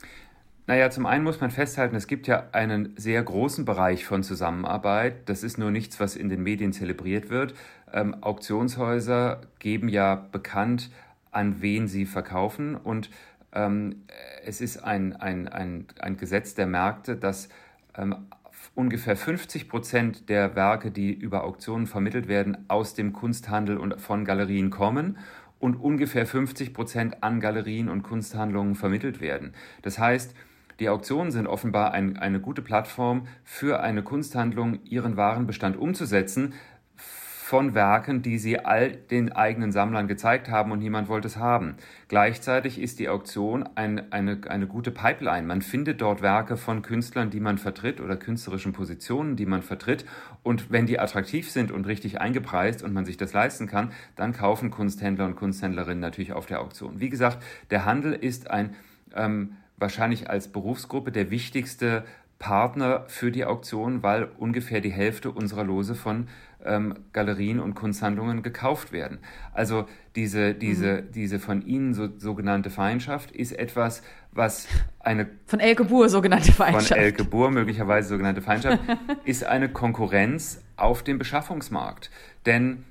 Naja, 0.69 0.89
zum 0.89 1.05
einen 1.05 1.23
muss 1.23 1.39
man 1.39 1.49
festhalten, 1.49 1.95
es 1.95 2.07
gibt 2.07 2.27
ja 2.27 2.49
einen 2.51 2.93
sehr 2.97 3.23
großen 3.23 3.63
Bereich 3.63 4.05
von 4.05 4.21
Zusammenarbeit. 4.21 5.29
Das 5.29 5.41
ist 5.41 5.57
nur 5.57 5.71
nichts, 5.71 6.01
was 6.01 6.17
in 6.17 6.27
den 6.27 6.43
Medien 6.43 6.73
zelebriert 6.73 7.29
wird. 7.29 7.53
Ähm, 7.93 8.21
Auktionshäuser 8.21 9.39
geben 9.59 9.87
ja 9.87 10.15
bekannt, 10.15 10.91
an 11.31 11.61
wen 11.61 11.87
sie 11.87 12.05
verkaufen. 12.05 12.75
Und 12.75 13.09
ähm, 13.53 14.03
es 14.45 14.59
ist 14.59 14.83
ein, 14.83 15.15
ein, 15.15 15.47
ein, 15.47 15.85
ein 16.01 16.17
Gesetz 16.17 16.53
der 16.53 16.67
Märkte, 16.67 17.15
dass 17.15 17.47
ähm, 17.97 18.27
ungefähr 18.77 19.17
50 19.17 19.69
Prozent 19.69 20.29
der 20.29 20.55
Werke, 20.55 20.91
die 20.91 21.11
über 21.11 21.43
Auktionen 21.43 21.87
vermittelt 21.87 22.27
werden, 22.27 22.57
aus 22.67 22.93
dem 22.93 23.11
Kunsthandel 23.11 23.77
und 23.77 23.99
von 23.99 24.23
Galerien 24.23 24.69
kommen 24.69 25.17
und 25.57 25.75
ungefähr 25.75 26.27
50 26.27 26.75
Prozent 26.75 27.23
an 27.23 27.39
Galerien 27.39 27.89
und 27.89 28.03
Kunsthandlungen 28.03 28.75
vermittelt 28.75 29.19
werden. 29.19 29.55
Das 29.81 29.97
heißt, 29.97 30.35
die 30.79 30.89
Auktionen 30.89 31.31
sind 31.31 31.47
offenbar 31.47 31.91
ein, 31.93 32.17
eine 32.17 32.39
gute 32.39 32.61
Plattform 32.61 33.25
für 33.43 33.79
eine 33.79 34.03
Kunsthandlung, 34.03 34.77
ihren 34.83 35.17
Warenbestand 35.17 35.75
umzusetzen, 35.75 36.53
von 37.47 37.73
Werken, 37.73 38.21
die 38.21 38.39
sie 38.39 38.59
all 38.59 38.91
den 38.91 39.31
eigenen 39.31 39.71
Sammlern 39.71 40.09
gezeigt 40.09 40.49
haben 40.49 40.73
und 40.73 40.79
niemand 40.79 41.07
wollte 41.07 41.29
es 41.29 41.37
haben. 41.37 41.77
Gleichzeitig 42.09 42.77
ist 42.77 42.99
die 42.99 43.07
Auktion 43.07 43.63
ein, 43.75 44.11
eine, 44.11 44.41
eine 44.49 44.67
gute 44.67 44.91
Pipeline. 44.91 45.47
Man 45.47 45.61
findet 45.61 46.01
dort 46.01 46.21
Werke 46.21 46.57
von 46.57 46.81
Künstlern, 46.81 47.29
die 47.29 47.39
man 47.39 47.57
vertritt 47.57 48.01
oder 48.01 48.17
künstlerischen 48.17 48.73
Positionen, 48.73 49.37
die 49.37 49.45
man 49.45 49.61
vertritt. 49.61 50.03
Und 50.43 50.71
wenn 50.71 50.87
die 50.87 50.99
attraktiv 50.99 51.49
sind 51.49 51.71
und 51.71 51.87
richtig 51.87 52.19
eingepreist 52.19 52.83
und 52.83 52.91
man 52.91 53.05
sich 53.05 53.15
das 53.15 53.31
leisten 53.31 53.65
kann, 53.65 53.93
dann 54.17 54.33
kaufen 54.33 54.69
Kunsthändler 54.69 55.23
und 55.23 55.37
Kunsthändlerinnen 55.37 56.01
natürlich 56.01 56.33
auf 56.33 56.47
der 56.47 56.59
Auktion. 56.59 56.99
Wie 56.99 57.09
gesagt, 57.09 57.41
der 57.71 57.85
Handel 57.85 58.11
ist 58.11 58.51
ein 58.51 58.75
ähm, 59.15 59.53
wahrscheinlich 59.77 60.29
als 60.29 60.49
Berufsgruppe 60.49 61.13
der 61.13 61.31
wichtigste 61.31 62.03
Partner 62.39 63.05
für 63.07 63.31
die 63.31 63.45
Auktion, 63.45 64.03
weil 64.03 64.27
ungefähr 64.37 64.81
die 64.81 64.91
Hälfte 64.91 65.31
unserer 65.31 65.63
Lose 65.63 65.95
von 65.95 66.27
ähm, 66.65 66.95
Galerien 67.13 67.59
und 67.59 67.75
Kunsthandlungen 67.75 68.43
gekauft 68.43 68.91
werden. 68.91 69.19
Also 69.53 69.85
diese, 70.15 70.53
diese, 70.53 71.03
mhm. 71.03 71.11
diese 71.13 71.39
von 71.39 71.65
Ihnen 71.65 71.93
so, 71.93 72.09
sogenannte 72.17 72.69
Feindschaft 72.69 73.31
ist 73.31 73.51
etwas, 73.51 74.01
was 74.31 74.67
eine... 74.99 75.27
Von 75.45 75.59
Elke 75.59 75.85
Buhr 75.85 76.09
sogenannte 76.09 76.51
Feindschaft. 76.51 76.89
Von 76.89 76.97
Elke 76.97 77.23
Buhr 77.23 77.51
möglicherweise 77.51 78.09
sogenannte 78.09 78.41
Feindschaft, 78.41 78.79
ist 79.25 79.45
eine 79.45 79.69
Konkurrenz 79.69 80.63
auf 80.75 81.03
dem 81.03 81.17
Beschaffungsmarkt. 81.17 82.11
Denn, 82.45 82.83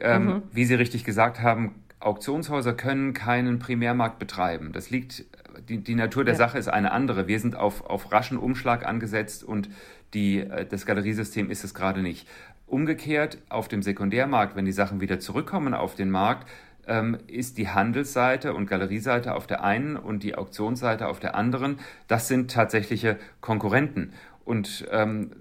ähm, 0.00 0.24
mhm. 0.24 0.42
wie 0.52 0.64
Sie 0.64 0.74
richtig 0.74 1.04
gesagt 1.04 1.40
haben, 1.40 1.74
Auktionshäuser 1.98 2.74
können 2.74 3.14
keinen 3.14 3.58
Primärmarkt 3.58 4.18
betreiben. 4.18 4.72
Das 4.72 4.90
liegt, 4.90 5.24
die, 5.68 5.78
die 5.78 5.94
Natur 5.94 6.24
der 6.24 6.34
ja. 6.34 6.38
Sache 6.38 6.58
ist 6.58 6.68
eine 6.68 6.92
andere. 6.92 7.26
Wir 7.26 7.40
sind 7.40 7.56
auf, 7.56 7.84
auf 7.86 8.12
raschen 8.12 8.38
Umschlag 8.38 8.86
angesetzt 8.86 9.42
und 9.42 9.70
die, 10.14 10.40
äh, 10.40 10.66
das 10.66 10.86
Galeriesystem 10.86 11.50
ist 11.50 11.64
es 11.64 11.74
gerade 11.74 12.02
nicht. 12.02 12.28
Umgekehrt 12.66 13.38
auf 13.48 13.68
dem 13.68 13.82
Sekundärmarkt, 13.82 14.56
wenn 14.56 14.64
die 14.64 14.72
Sachen 14.72 15.00
wieder 15.00 15.20
zurückkommen 15.20 15.72
auf 15.72 15.94
den 15.94 16.10
Markt, 16.10 16.48
ähm, 16.86 17.18
ist 17.26 17.58
die 17.58 17.68
Handelsseite 17.68 18.54
und 18.54 18.66
Galerieseite 18.66 19.34
auf 19.34 19.46
der 19.46 19.64
einen 19.64 19.96
und 19.96 20.22
die 20.22 20.36
Auktionsseite 20.36 21.08
auf 21.08 21.20
der 21.20 21.34
anderen. 21.34 21.78
Das 22.08 22.28
sind 22.28 22.50
tatsächliche 22.50 23.18
Konkurrenten. 23.40 24.12
Und 24.44 24.86
ähm, 24.92 25.32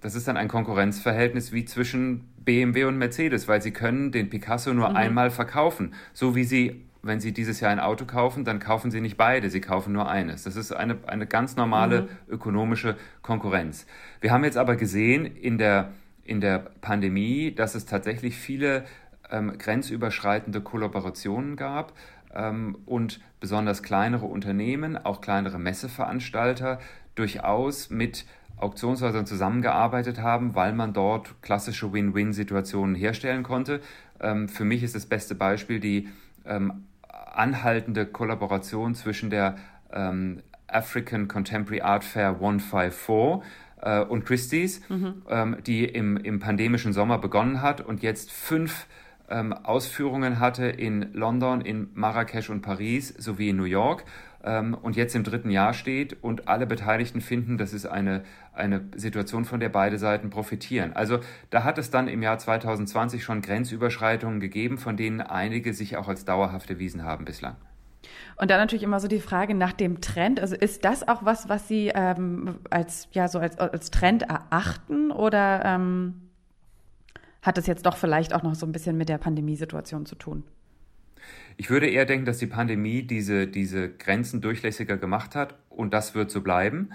das 0.00 0.14
ist 0.14 0.28
dann 0.28 0.36
ein 0.36 0.48
Konkurrenzverhältnis 0.48 1.52
wie 1.52 1.64
zwischen 1.64 2.28
BMW 2.44 2.84
und 2.84 2.98
Mercedes, 2.98 3.48
weil 3.48 3.60
sie 3.60 3.72
können 3.72 4.12
den 4.12 4.30
Picasso 4.30 4.72
nur 4.72 4.90
mhm. 4.90 4.96
einmal 4.96 5.30
verkaufen. 5.30 5.94
So 6.12 6.36
wie 6.36 6.44
sie, 6.44 6.84
wenn 7.02 7.20
sie 7.20 7.32
dieses 7.32 7.58
Jahr 7.60 7.72
ein 7.72 7.80
Auto 7.80 8.04
kaufen, 8.04 8.44
dann 8.44 8.60
kaufen 8.60 8.90
sie 8.90 9.00
nicht 9.00 9.16
beide, 9.16 9.50
sie 9.50 9.60
kaufen 9.60 9.92
nur 9.92 10.08
eines. 10.08 10.44
Das 10.44 10.54
ist 10.54 10.72
eine, 10.72 10.98
eine 11.06 11.26
ganz 11.26 11.56
normale 11.56 12.02
mhm. 12.02 12.08
ökonomische 12.28 12.96
Konkurrenz. 13.22 13.86
Wir 14.20 14.30
haben 14.30 14.44
jetzt 14.44 14.56
aber 14.56 14.76
gesehen 14.76 15.26
in 15.26 15.58
der 15.58 15.90
in 16.24 16.40
der 16.40 16.58
Pandemie, 16.80 17.54
dass 17.54 17.74
es 17.74 17.86
tatsächlich 17.86 18.36
viele 18.36 18.84
ähm, 19.30 19.56
grenzüberschreitende 19.58 20.60
Kollaborationen 20.60 21.56
gab 21.56 21.92
ähm, 22.34 22.78
und 22.86 23.20
besonders 23.40 23.82
kleinere 23.82 24.26
Unternehmen, 24.26 24.96
auch 24.96 25.20
kleinere 25.20 25.58
Messeveranstalter 25.58 26.78
durchaus 27.14 27.90
mit 27.90 28.24
Auktionshäusern 28.56 29.26
zusammengearbeitet 29.26 30.20
haben, 30.20 30.54
weil 30.54 30.72
man 30.72 30.92
dort 30.92 31.42
klassische 31.42 31.92
Win-Win-Situationen 31.92 32.94
herstellen 32.94 33.42
konnte. 33.42 33.80
Ähm, 34.20 34.48
für 34.48 34.64
mich 34.64 34.82
ist 34.82 34.94
das 34.94 35.06
beste 35.06 35.34
Beispiel 35.34 35.80
die 35.80 36.08
ähm, 36.46 36.86
anhaltende 37.34 38.06
Kollaboration 38.06 38.94
zwischen 38.94 39.30
der 39.30 39.56
ähm, 39.92 40.42
African 40.68 41.28
Contemporary 41.28 41.82
Art 41.82 42.04
Fair 42.04 42.30
154 42.30 43.42
äh, 43.82 44.00
und 44.00 44.24
Christie's, 44.24 44.80
mhm. 44.88 45.22
ähm, 45.28 45.56
die 45.66 45.84
im, 45.84 46.16
im 46.16 46.40
pandemischen 46.40 46.92
Sommer 46.92 47.18
begonnen 47.18 47.60
hat 47.60 47.80
und 47.80 48.02
jetzt 48.02 48.32
fünf 48.32 48.86
ähm, 49.28 49.52
Ausführungen 49.52 50.40
hatte 50.40 50.66
in 50.66 51.12
London, 51.12 51.60
in 51.60 51.88
Marrakesch 51.94 52.50
und 52.50 52.62
Paris 52.62 53.08
sowie 53.18 53.50
in 53.50 53.56
New 53.56 53.64
York 53.64 54.04
ähm, 54.44 54.74
und 54.74 54.96
jetzt 54.96 55.14
im 55.14 55.24
dritten 55.24 55.50
Jahr 55.50 55.74
steht 55.74 56.22
und 56.22 56.48
alle 56.48 56.66
Beteiligten 56.66 57.20
finden, 57.20 57.58
das 57.58 57.72
ist 57.72 57.86
eine, 57.86 58.22
eine 58.52 58.82
Situation, 58.94 59.44
von 59.44 59.60
der 59.60 59.68
beide 59.68 59.98
Seiten 59.98 60.30
profitieren. 60.30 60.92
Also 60.92 61.20
da 61.50 61.64
hat 61.64 61.78
es 61.78 61.90
dann 61.90 62.08
im 62.08 62.22
Jahr 62.22 62.38
2020 62.38 63.24
schon 63.24 63.42
Grenzüberschreitungen 63.42 64.40
gegeben, 64.40 64.78
von 64.78 64.96
denen 64.96 65.20
einige 65.20 65.72
sich 65.74 65.96
auch 65.96 66.08
als 66.08 66.24
dauerhaft 66.24 66.70
erwiesen 66.70 67.04
haben 67.04 67.24
bislang. 67.24 67.56
Und 68.36 68.50
dann 68.50 68.58
natürlich 68.58 68.82
immer 68.82 69.00
so 69.00 69.08
die 69.08 69.20
Frage 69.20 69.54
nach 69.54 69.72
dem 69.72 70.00
Trend. 70.00 70.40
Also 70.40 70.56
ist 70.56 70.84
das 70.84 71.06
auch 71.06 71.24
was, 71.24 71.48
was 71.48 71.68
Sie 71.68 71.92
ähm, 71.94 72.58
als 72.70 73.08
ja 73.12 73.28
so 73.28 73.38
als, 73.38 73.58
als 73.58 73.90
Trend 73.90 74.22
erachten 74.22 75.10
oder 75.10 75.64
ähm, 75.64 76.22
hat 77.42 77.58
es 77.58 77.66
jetzt 77.66 77.86
doch 77.86 77.96
vielleicht 77.96 78.34
auch 78.34 78.42
noch 78.42 78.54
so 78.54 78.66
ein 78.66 78.72
bisschen 78.72 78.96
mit 78.96 79.08
der 79.08 79.18
Pandemiesituation 79.18 80.06
zu 80.06 80.14
tun? 80.14 80.44
Ich 81.56 81.70
würde 81.70 81.88
eher 81.88 82.06
denken, 82.06 82.24
dass 82.24 82.38
die 82.38 82.46
Pandemie 82.46 83.02
diese, 83.02 83.46
diese 83.46 83.90
Grenzen 83.90 84.40
durchlässiger 84.40 84.96
gemacht 84.96 85.34
hat 85.34 85.56
und 85.68 85.92
das 85.92 86.14
wird 86.14 86.30
so 86.30 86.40
bleiben. 86.40 86.90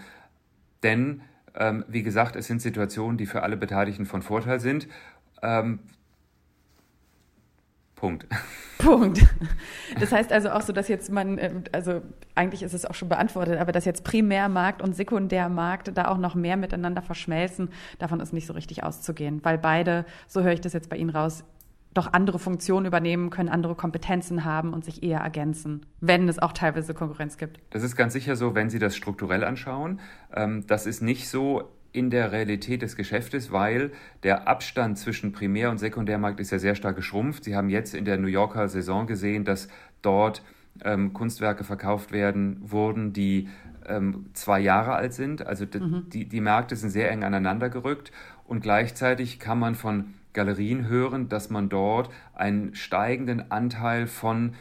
Denn, 0.84 1.22
ähm, 1.56 1.86
wie 1.88 2.04
gesagt, 2.04 2.36
es 2.36 2.48
sind 2.48 2.62
Situationen, 2.62 3.17
die 3.17 3.26
für 3.26 3.43
alle 3.43 3.58
Beteiligten 3.58 4.06
von 4.06 4.22
Vorteil 4.22 4.60
sind. 4.60 4.88
Ähm, 5.41 5.80
Punkt. 7.98 8.28
Punkt. 8.78 9.26
Das 10.00 10.12
heißt 10.12 10.32
also 10.32 10.52
auch 10.52 10.62
so, 10.62 10.72
dass 10.72 10.88
jetzt 10.88 11.12
man, 11.12 11.40
ähm, 11.40 11.64
also 11.72 12.02
eigentlich 12.36 12.62
ist 12.62 12.74
es 12.74 12.86
auch 12.86 12.94
schon 12.94 13.10
beantwortet, 13.10 13.60
aber 13.60 13.72
dass 13.72 13.86
jetzt 13.86 14.04
Primärmarkt 14.04 14.84
und 14.84 14.96
Sekundärmarkt 14.96 15.98
da 15.98 16.08
auch 16.08 16.18
noch 16.18 16.36
mehr 16.36 16.58
miteinander 16.58 17.02
verschmelzen, 17.02 17.70
davon 17.98 18.20
ist 18.20 18.34
nicht 18.34 18.46
so 18.46 18.54
richtig 18.54 18.84
auszugehen, 18.84 19.40
weil 19.44 19.58
beide, 19.58 20.06
so 20.28 20.44
höre 20.44 20.54
ich 20.54 20.62
das 20.62 20.74
jetzt 20.74 20.90
bei 20.90 20.98
Ihnen 20.98 21.10
raus, 21.10 21.44
doch 21.96 22.14
andere 22.14 22.38
Funktionen 22.38 22.86
übernehmen 22.86 23.32
können, 23.32 23.50
andere 23.50 23.74
Kompetenzen 23.74 24.46
haben 24.46 24.74
und 24.74 24.86
sich 24.86 25.02
eher 25.02 25.22
ergänzen, 25.22 25.84
wenn 26.00 26.30
es 26.30 26.38
auch 26.38 26.54
teilweise 26.54 26.94
Konkurrenz 26.94 27.38
gibt. 27.38 27.60
Das 27.72 27.82
ist 27.82 27.96
ganz 27.96 28.14
sicher 28.14 28.36
so, 28.36 28.54
wenn 28.54 28.70
Sie 28.70 28.78
das 28.78 28.96
strukturell 28.96 29.44
anschauen. 29.44 30.00
Ähm, 30.32 30.66
das 30.68 30.86
ist 30.86 31.02
nicht 31.02 31.28
so 31.28 31.72
in 31.98 32.12
der 32.12 32.32
Realität 32.32 32.84
des 32.84 32.96
Geschäftes, 32.96 33.52
weil 33.52 33.92
der 34.22 34.48
Abstand 34.48 35.00
zwischen 35.00 35.32
Primär- 35.32 35.72
und 35.72 35.80
Sekundärmarkt 35.80 36.40
ist 36.40 36.52
ja 36.52 36.60
sehr 36.60 36.76
stark 36.76 36.96
geschrumpft. 36.96 37.44
Sie 37.44 37.56
haben 37.56 37.70
jetzt 37.70 37.96
in 37.96 38.06
der 38.06 38.18
New 38.18 38.28
Yorker 38.28 38.68
Saison 38.68 39.08
gesehen, 39.08 39.46
dass 39.46 39.68
dort 40.04 40.44
ähm, 40.84 41.14
Kunstwerke 41.14 41.64
verkauft 41.64 42.12
werden 42.12 42.62
wurden, 42.62 43.14
die 43.14 43.50
ähm, 43.88 44.28
zwei 44.34 44.60
Jahre 44.60 44.94
alt 44.94 45.14
sind. 45.14 45.46
Also 45.46 45.66
mhm. 45.66 46.06
die, 46.10 46.26
die 46.26 46.42
Märkte 46.42 46.76
sind 46.76 46.92
sehr 46.92 47.10
eng 47.10 47.24
aneinander 47.24 47.70
gerückt 47.70 48.12
und 48.46 48.62
gleichzeitig 48.62 49.40
kann 49.40 49.58
man 49.58 49.74
von 49.74 50.14
Galerien 50.34 50.88
hören, 50.88 51.30
dass 51.30 51.50
man 51.50 51.68
dort 51.68 52.12
einen 52.36 52.76
steigenden 52.76 53.52
Anteil 53.52 54.06
von 54.06 54.54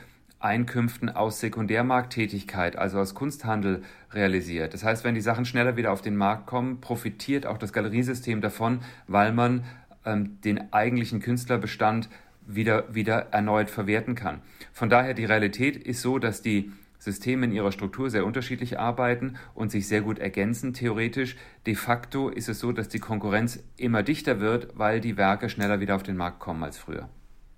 Einkünften 0.47 1.11
aus 1.11 1.41
Sekundärmarkttätigkeit, 1.41 2.77
also 2.77 2.99
aus 2.99 3.15
Kunsthandel, 3.15 3.83
realisiert. 4.13 4.73
Das 4.73 4.85
heißt, 4.85 5.05
wenn 5.05 5.15
die 5.15 5.21
Sachen 5.21 5.45
schneller 5.45 5.77
wieder 5.77 5.93
auf 5.93 6.01
den 6.01 6.17
Markt 6.17 6.47
kommen, 6.47 6.81
profitiert 6.81 7.47
auch 7.47 7.59
das 7.59 7.73
Galeriesystem 7.73 8.41
davon, 8.41 8.81
weil 9.09 9.33
man 9.33 9.65
ähm, 10.05 10.41
den 10.43 10.73
eigentlichen 10.73 11.21
Künstlerbestand 11.21 12.09
wieder, 12.47 12.95
wieder 12.95 13.33
erneut 13.33 13.69
verwerten 13.71 14.15
kann. 14.15 14.41
Von 14.73 14.89
daher 14.89 15.15
die 15.15 15.25
Realität 15.25 15.77
ist 15.77 16.01
so, 16.01 16.19
dass 16.19 16.43
die 16.43 16.73
Systeme 16.99 17.47
in 17.47 17.53
ihrer 17.53 17.73
Struktur 17.73 18.09
sehr 18.09 18.25
unterschiedlich 18.25 18.79
arbeiten 18.79 19.35
und 19.55 19.71
sich 19.71 19.87
sehr 19.87 20.01
gut 20.01 20.19
ergänzen, 20.19 20.73
theoretisch. 20.73 21.37
De 21.67 21.75
facto 21.75 22.29
ist 22.29 22.49
es 22.49 22.61
so, 22.61 22.73
dass 22.73 22.89
die 22.89 23.01
Konkurrenz 23.01 23.63
immer 23.77 24.03
dichter 24.03 24.41
wird, 24.41 24.79
weil 24.79 25.01
die 25.01 25.17
Werke 25.17 25.49
schneller 25.49 25.81
wieder 25.81 25.97
auf 25.97 26.03
den 26.03 26.17
Markt 26.17 26.39
kommen 26.39 26.63
als 26.63 26.79
früher. 26.79 27.09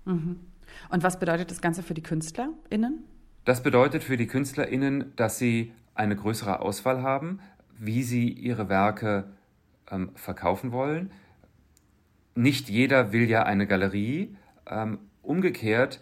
Mhm. 0.05 0.48
Und 0.89 1.03
was 1.03 1.19
bedeutet 1.19 1.51
das 1.51 1.61
Ganze 1.61 1.83
für 1.83 1.93
die 1.93 2.03
KünstlerInnen? 2.03 3.03
Das 3.45 3.63
bedeutet 3.63 4.03
für 4.03 4.17
die 4.17 4.27
KünstlerInnen, 4.27 5.13
dass 5.15 5.37
sie 5.37 5.71
eine 5.95 6.15
größere 6.15 6.59
Auswahl 6.59 7.01
haben, 7.03 7.39
wie 7.77 8.03
sie 8.03 8.29
ihre 8.29 8.69
Werke 8.69 9.25
ähm, 9.89 10.11
verkaufen 10.15 10.71
wollen. 10.71 11.11
Nicht 12.35 12.69
jeder 12.69 13.11
will 13.11 13.29
ja 13.29 13.43
eine 13.43 13.67
Galerie. 13.67 14.35
Ähm, 14.67 14.99
umgekehrt, 15.21 15.99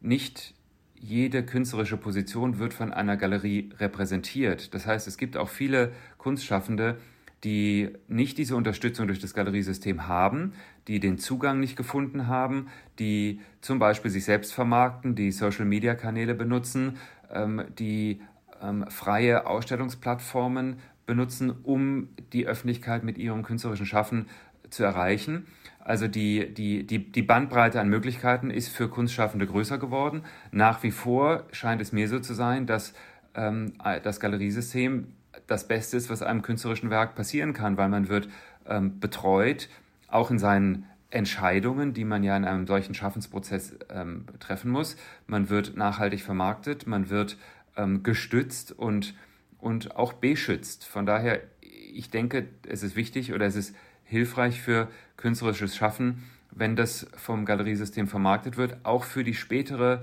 nicht 0.00 0.54
jede 0.94 1.44
künstlerische 1.44 1.96
Position 1.96 2.58
wird 2.58 2.74
von 2.74 2.92
einer 2.92 3.16
Galerie 3.16 3.70
repräsentiert. 3.78 4.74
Das 4.74 4.86
heißt, 4.86 5.08
es 5.08 5.16
gibt 5.16 5.36
auch 5.36 5.48
viele 5.48 5.92
Kunstschaffende, 6.18 6.98
die 7.44 7.90
nicht 8.08 8.38
diese 8.38 8.56
Unterstützung 8.56 9.06
durch 9.06 9.18
das 9.18 9.34
Galeriesystem 9.34 10.06
haben, 10.08 10.52
die 10.88 11.00
den 11.00 11.18
Zugang 11.18 11.60
nicht 11.60 11.76
gefunden 11.76 12.26
haben, 12.26 12.68
die 12.98 13.40
zum 13.60 13.78
Beispiel 13.78 14.10
sich 14.10 14.24
selbst 14.24 14.52
vermarkten, 14.52 15.14
die 15.14 15.32
Social-Media-Kanäle 15.32 16.34
benutzen, 16.34 16.98
ähm, 17.32 17.64
die 17.78 18.20
ähm, 18.62 18.84
freie 18.88 19.46
Ausstellungsplattformen 19.46 20.76
benutzen, 21.06 21.50
um 21.62 22.08
die 22.32 22.46
Öffentlichkeit 22.46 23.04
mit 23.04 23.18
ihrem 23.18 23.42
künstlerischen 23.42 23.86
Schaffen 23.86 24.26
zu 24.68 24.84
erreichen. 24.84 25.46
Also 25.80 26.08
die, 26.08 26.52
die, 26.52 26.86
die, 26.86 27.10
die 27.10 27.22
Bandbreite 27.22 27.80
an 27.80 27.88
Möglichkeiten 27.88 28.50
ist 28.50 28.68
für 28.68 28.88
Kunstschaffende 28.88 29.46
größer 29.46 29.78
geworden. 29.78 30.22
Nach 30.52 30.82
wie 30.82 30.90
vor 30.90 31.44
scheint 31.52 31.80
es 31.80 31.92
mir 31.92 32.06
so 32.06 32.20
zu 32.20 32.34
sein, 32.34 32.66
dass 32.66 32.92
ähm, 33.34 33.72
das 34.02 34.20
Galeriesystem 34.20 35.08
das 35.46 35.68
Beste 35.68 35.96
ist, 35.96 36.10
was 36.10 36.22
einem 36.22 36.42
künstlerischen 36.42 36.90
Werk 36.90 37.14
passieren 37.14 37.52
kann, 37.52 37.76
weil 37.76 37.88
man 37.88 38.08
wird 38.08 38.28
ähm, 38.66 39.00
betreut, 39.00 39.68
auch 40.08 40.30
in 40.30 40.38
seinen 40.38 40.86
Entscheidungen, 41.10 41.92
die 41.92 42.04
man 42.04 42.22
ja 42.22 42.36
in 42.36 42.44
einem 42.44 42.66
solchen 42.66 42.94
Schaffensprozess 42.94 43.76
ähm, 43.90 44.26
treffen 44.38 44.70
muss. 44.70 44.96
Man 45.26 45.50
wird 45.50 45.76
nachhaltig 45.76 46.22
vermarktet, 46.22 46.86
man 46.86 47.10
wird 47.10 47.36
ähm, 47.76 48.02
gestützt 48.02 48.72
und, 48.72 49.14
und 49.58 49.96
auch 49.96 50.12
beschützt. 50.12 50.84
Von 50.84 51.06
daher, 51.06 51.40
ich 51.60 52.10
denke, 52.10 52.46
es 52.68 52.82
ist 52.82 52.96
wichtig 52.96 53.32
oder 53.32 53.46
es 53.46 53.56
ist 53.56 53.74
hilfreich 54.04 54.60
für 54.60 54.88
künstlerisches 55.16 55.76
Schaffen, 55.76 56.24
wenn 56.52 56.76
das 56.76 57.06
vom 57.16 57.44
Galeriesystem 57.44 58.08
vermarktet 58.08 58.56
wird, 58.56 58.78
auch 58.84 59.04
für 59.04 59.24
die 59.24 59.34
spätere 59.34 60.02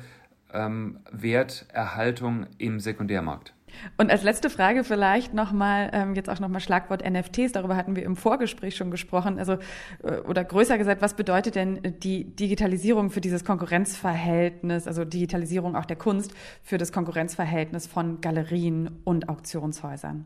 ähm, 0.54 1.00
Werterhaltung 1.12 2.48
im 2.58 2.80
Sekundärmarkt. 2.80 3.54
Und 3.98 4.12
als 4.12 4.24
letzte 4.24 4.50
Frage 4.50 4.84
vielleicht 4.84 5.34
nochmal, 5.34 5.90
ähm, 5.94 6.16
jetzt 6.16 6.30
auch 6.30 6.40
nochmal 6.40 6.62
Schlagwort 6.62 7.08
NFTs, 7.08 7.52
darüber 7.52 7.76
hatten 7.76 7.96
wir 7.96 8.04
im 8.04 8.16
Vorgespräch 8.16 8.76
schon 8.76 8.92
gesprochen, 8.92 9.40
also 9.40 9.58
äh, 10.04 10.20
oder 10.28 10.44
größer 10.44 10.78
gesagt, 10.78 11.02
was 11.02 11.16
bedeutet 11.16 11.56
denn 11.56 11.80
die 12.04 12.24
Digitalisierung 12.24 13.10
für 13.10 13.22
dieses 13.22 13.44
Konkurrenzverhältnis, 13.44 14.88
also 14.88 15.06
Digitalisierung 15.06 15.76
auch 15.76 15.86
der 15.86 15.98
Kunst 15.98 16.34
für 16.64 16.78
das 16.78 16.92
Konkurrenzverhältnis 16.92 17.88
von 17.88 18.22
Galerien 18.22 19.00
und 19.04 19.30
Auktionshäusern? 19.30 20.26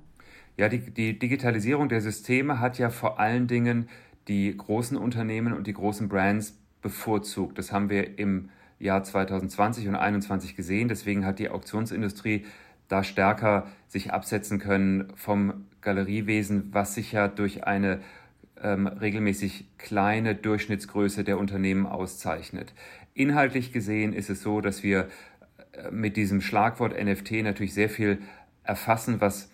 Ja, 0.58 0.70
die, 0.70 0.92
die 0.92 1.18
Digitalisierung 1.18 1.90
der 1.90 2.02
Systeme 2.02 2.60
hat 2.60 2.78
ja 2.78 2.90
vor 2.90 3.20
allen 3.20 3.48
Dingen 3.48 3.90
die 4.28 4.56
großen 4.56 4.98
Unternehmen 4.98 5.54
und 5.54 5.68
die 5.68 5.74
großen 5.74 6.08
Brands 6.08 6.58
bevorzugt. 6.82 7.58
Das 7.58 7.72
haben 7.72 7.90
wir 7.90 8.20
im 8.20 8.50
Jahr 8.80 9.04
2020 9.04 9.88
und 9.88 9.94
2021 9.94 10.56
gesehen. 10.56 10.88
Deswegen 10.88 11.26
hat 11.26 11.40
die 11.40 11.50
Auktionsindustrie 11.50 12.46
da 12.92 13.04
stärker 13.04 13.68
sich 13.88 14.12
absetzen 14.12 14.60
können 14.60 15.12
vom 15.16 15.66
Galeriewesen, 15.82 16.70
was 16.74 16.96
sich 16.96 17.12
ja 17.12 17.28
durch 17.28 17.66
eine 17.66 18.02
ähm, 18.62 18.88
regelmäßig 18.88 19.68
kleine 19.78 20.36
Durchschnittsgröße 20.36 21.24
der 21.24 21.38
Unternehmen 21.38 21.86
auszeichnet. 21.86 22.74
Inhaltlich 23.14 23.72
gesehen 23.72 24.14
ist 24.14 24.30
es 24.30 24.42
so, 24.42 24.62
dass 24.62 24.84
wir 24.84 25.08
äh, 25.74 25.92
mit 25.92 26.18
diesem 26.18 26.42
Schlagwort 26.42 26.94
NFT 27.02 27.44
natürlich 27.44 27.74
sehr 27.74 27.90
viel 27.90 28.20
erfassen, 28.64 29.22
was 29.22 29.50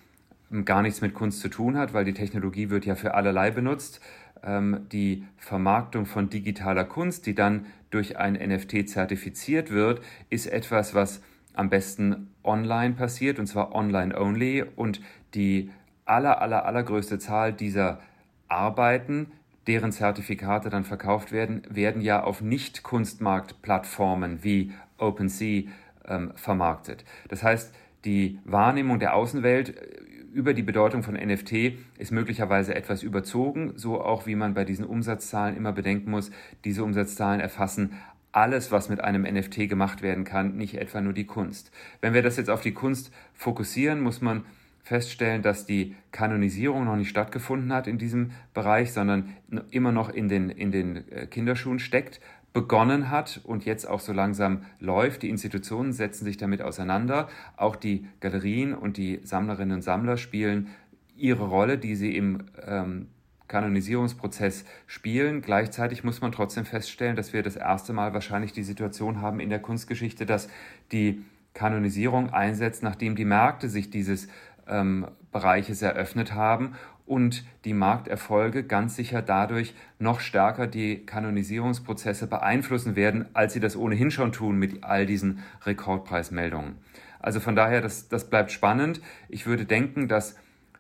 ähm, 0.52 0.66
gar 0.66 0.82
nichts 0.82 1.02
mit 1.02 1.14
Kunst 1.14 1.40
zu 1.40 1.50
tun 1.50 1.78
hat, 1.78 1.94
weil 1.94 2.06
die 2.06 2.14
Technologie 2.14 2.70
wird 2.70 2.86
ja 2.86 2.96
für 2.96 3.14
allerlei 3.14 3.52
benutzt. 3.52 4.02
Ähm, 4.44 4.88
die 4.92 5.26
Vermarktung 5.38 6.06
von 6.06 6.30
digitaler 6.30 6.84
Kunst, 6.84 7.26
die 7.26 7.36
dann 7.36 7.68
durch 7.90 8.18
ein 8.18 8.34
NFT 8.34 8.90
zertifiziert 8.90 9.72
wird, 9.72 10.02
ist 10.30 10.48
etwas, 10.48 10.94
was 10.94 11.22
am 11.54 11.70
besten 11.70 12.30
online 12.48 12.96
passiert 12.96 13.40
und 13.40 13.48
zwar 13.48 13.76
online 13.76 14.20
only 14.20 14.64
und 14.76 15.02
die 15.34 15.72
aller, 16.06 16.42
aller, 16.42 16.66
allergrößte 16.66 17.20
Zahl 17.20 17.54
dieser 17.54 18.00
Arbeiten, 18.48 19.32
deren 19.68 19.92
Zertifikate 19.92 20.70
dann 20.70 20.86
verkauft 20.86 21.32
werden, 21.32 21.62
werden 21.70 22.02
ja 22.02 22.24
auf 22.24 22.42
Nicht-Kunstmarktplattformen 22.42 24.44
wie 24.44 24.72
OpenSea 24.98 25.64
ähm, 26.08 26.32
vermarktet. 26.36 27.04
Das 27.28 27.44
heißt, 27.44 27.76
die 28.06 28.40
Wahrnehmung 28.46 29.00
der 29.00 29.16
Außenwelt 29.16 29.78
äh, 29.78 29.98
über 30.34 30.54
die 30.54 30.64
Bedeutung 30.64 31.04
von 31.04 31.16
NFT 31.16 31.74
ist 31.98 32.12
möglicherweise 32.12 32.76
etwas 32.76 33.04
überzogen, 33.04 33.74
so 33.76 34.02
auch 34.02 34.28
wie 34.28 34.36
man 34.36 34.54
bei 34.54 34.66
diesen 34.66 34.86
Umsatzzahlen 34.86 35.58
immer 35.58 35.74
bedenken 35.74 36.12
muss, 36.12 36.32
diese 36.64 36.84
Umsatzzahlen 36.84 37.42
erfassen 37.42 37.94
alles, 38.38 38.72
was 38.72 38.88
mit 38.88 39.04
einem 39.04 39.24
NFT 39.24 39.68
gemacht 39.68 40.04
werden 40.04 40.24
kann, 40.24 40.58
nicht 40.58 40.76
etwa 40.76 41.02
nur 41.02 41.14
die 41.14 41.26
Kunst. 41.26 41.72
Wenn 42.02 42.14
wir 42.14 42.22
das 42.22 42.38
jetzt 42.38 42.52
auf 42.52 42.62
die 42.62 42.74
Kunst 42.74 43.12
fokussieren, 43.34 44.00
muss 44.00 44.22
man 44.22 44.46
feststellen, 44.84 45.42
dass 45.42 45.66
die 45.66 45.96
Kanonisierung 46.12 46.86
noch 46.86 46.96
nicht 46.96 47.10
stattgefunden 47.10 47.74
hat 47.74 47.88
in 47.88 47.98
diesem 47.98 48.32
Bereich, 48.54 48.94
sondern 48.94 49.34
immer 49.72 49.92
noch 49.92 50.10
in 50.10 50.30
den, 50.30 50.52
in 50.52 50.72
den 50.72 51.12
äh, 51.12 51.26
Kinderschuhen 51.26 51.80
steckt, 51.80 52.22
begonnen 52.54 53.10
hat 53.10 53.42
und 53.44 53.66
jetzt 53.66 53.88
auch 53.88 54.00
so 54.00 54.14
langsam 54.14 54.62
läuft. 54.80 55.24
Die 55.24 55.30
Institutionen 55.30 55.92
setzen 55.92 56.24
sich 56.24 56.38
damit 56.38 56.62
auseinander. 56.62 57.30
Auch 57.58 57.76
die 57.76 58.08
Galerien 58.20 58.76
und 58.76 58.98
die 58.98 59.20
Sammlerinnen 59.24 59.78
und 59.78 59.82
Sammler 59.82 60.16
spielen 60.16 60.68
ihre 61.16 61.46
Rolle, 61.46 61.80
die 61.80 61.96
sie 61.96 62.16
im 62.16 62.44
ähm, 62.66 63.08
Kanonisierungsprozess 63.48 64.66
spielen. 64.86 65.42
Gleichzeitig 65.42 66.04
muss 66.04 66.22
man 66.22 66.32
trotzdem 66.32 66.66
feststellen, 66.66 67.16
dass 67.16 67.34
wir 67.34 67.44
das 67.44 67.56
erste 67.56 67.94
Mal 67.94 68.14
wahrscheinlich 68.14 68.52
die 68.52 68.64
Situation 68.64 69.22
haben 69.22 69.40
in 69.40 69.50
der 69.50 69.60
Kunstgeschichte, 69.60 70.26
dass 70.26 70.50
die 70.92 71.24
Kanonisierung 71.54 72.32
einsetzt, 72.32 72.84
nachdem 72.84 73.16
die 73.16 73.26
Märkte 73.26 73.70
sich 73.70 73.90
dieses 73.90 74.28
ähm, 74.68 75.08
Bereiches 75.32 75.82
eröffnet 75.82 76.34
haben 76.34 76.74
und 77.06 77.46
die 77.64 77.74
Markterfolge 77.74 78.64
ganz 78.64 78.96
sicher 78.96 79.22
dadurch 79.22 79.74
noch 79.98 80.20
stärker 80.20 80.68
die 80.68 81.06
Kanonisierungsprozesse 81.06 82.28
beeinflussen 82.28 82.96
werden, 82.96 83.26
als 83.34 83.54
sie 83.54 83.60
das 83.60 83.78
ohnehin 83.78 84.12
schon 84.12 84.34
tun 84.34 84.60
mit 84.60 84.84
all 84.84 85.06
diesen 85.06 85.40
Rekordpreismeldungen. 85.66 86.76
Also 87.20 87.40
von 87.40 87.56
daher, 87.56 87.82
das, 87.82 88.10
das 88.10 88.30
bleibt 88.30 88.52
spannend. 88.52 89.02
Ich 89.30 89.48
würde 89.48 89.66
denken, 89.66 90.08
dass 90.08 90.36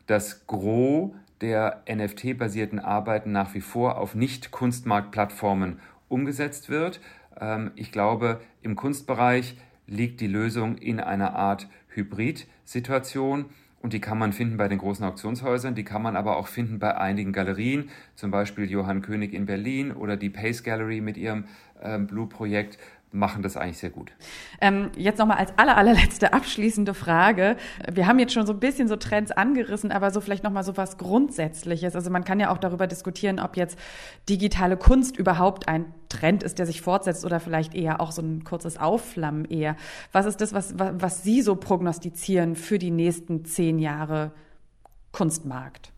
das 0.06 0.45
Gros 0.47 1.12
der 1.41 1.84
NFT-basierten 1.89 2.80
Arbeiten 2.80 3.32
nach 3.32 3.54
wie 3.54 3.62
vor 3.62 3.97
auf 3.97 4.15
Nicht-Kunstmarktplattformen 4.15 5.80
umgesetzt 6.08 6.69
wird. 6.69 7.00
Ähm, 7.39 7.71
ich 7.76 7.91
glaube, 7.91 8.41
im 8.62 8.76
Kunstbereich 8.76 9.58
liegt 9.88 10.21
die 10.21 10.28
Lösung 10.28 10.78
in 10.78 11.00
einer 11.00 11.36
Art 11.36 11.67
Hybrid-Situation. 11.89 13.45
Und 13.80 13.93
die 13.93 14.02
kann 14.02 14.17
man 14.17 14.34
finden 14.34 14.58
bei 14.58 14.67
den 14.67 14.80
großen 14.80 15.06
Auktionshäusern, 15.06 15.76
die 15.76 15.84
kann 15.84 16.02
man 16.02 16.15
aber 16.15 16.38
auch 16.38 16.47
finden 16.47 16.80
bei 16.80 16.97
einigen 16.97 17.32
Galerien, 17.32 17.89
zum 18.15 18.32
Beispiel 18.32 18.69
Johann 18.69 19.04
König 19.04 19.34
in 19.34 19.45
Berlin 19.45 19.91
oder 19.91 20.17
die 20.17 20.32
Pace 20.32 20.63
Gallery 20.63 21.00
mit 21.00 21.15
ihrem 21.15 21.45
äh, 21.80 22.00
Blue-Projekt 22.00 22.80
machen 23.11 23.41
das 23.41 23.55
eigentlich 23.55 23.77
sehr 23.77 23.89
gut. 23.89 24.11
Ähm, 24.59 24.91
jetzt 24.97 25.17
nochmal 25.17 25.37
als 25.37 25.57
aller, 25.57 25.77
allerletzte 25.77 26.33
abschließende 26.33 26.93
Frage. 26.93 27.55
Wir 27.89 28.05
haben 28.07 28.19
jetzt 28.19 28.33
schon 28.33 28.45
so 28.45 28.53
ein 28.53 28.59
bisschen 28.59 28.87
so 28.87 28.95
Trends 28.95 29.31
angerissen, 29.31 29.91
aber 29.91 30.11
so 30.11 30.19
vielleicht 30.19 30.43
nochmal 30.43 30.63
so 30.63 30.77
was 30.77 30.97
Grundsätzliches. 30.97 31.95
Also 31.95 32.09
man 32.09 32.23
kann 32.23 32.39
ja 32.39 32.51
auch 32.51 32.57
darüber 32.57 32.85
diskutieren, 32.85 33.39
ob 33.39 33.55
jetzt 33.55 33.79
digitale 34.27 34.77
Kunst 34.77 35.17
überhaupt 35.17 35.67
ein 35.67 35.93
Trend 36.09 36.43
ist, 36.43 36.59
der 36.59 36.65
sich 36.65 36.81
fortsetzt 36.81 37.25
oder 37.25 37.39
vielleicht 37.39 37.75
eher 37.75 38.01
auch 38.01 38.11
so 38.11 38.21
ein 38.21 38.43
kurzes 38.43 38.77
Aufflammen 38.77 39.45
eher. 39.45 39.75
Was 40.11 40.25
ist 40.25 40.41
das, 40.41 40.53
was, 40.53 40.77
was, 40.77 40.93
was 40.97 41.23
Sie 41.23 41.41
so 41.41 41.55
prognostizieren 41.55 42.55
für 42.55 42.77
die 42.77 42.91
nächsten 42.91 43.45
zehn 43.45 43.79
Jahre 43.79 44.31
Kunstmarkt? 45.11 45.91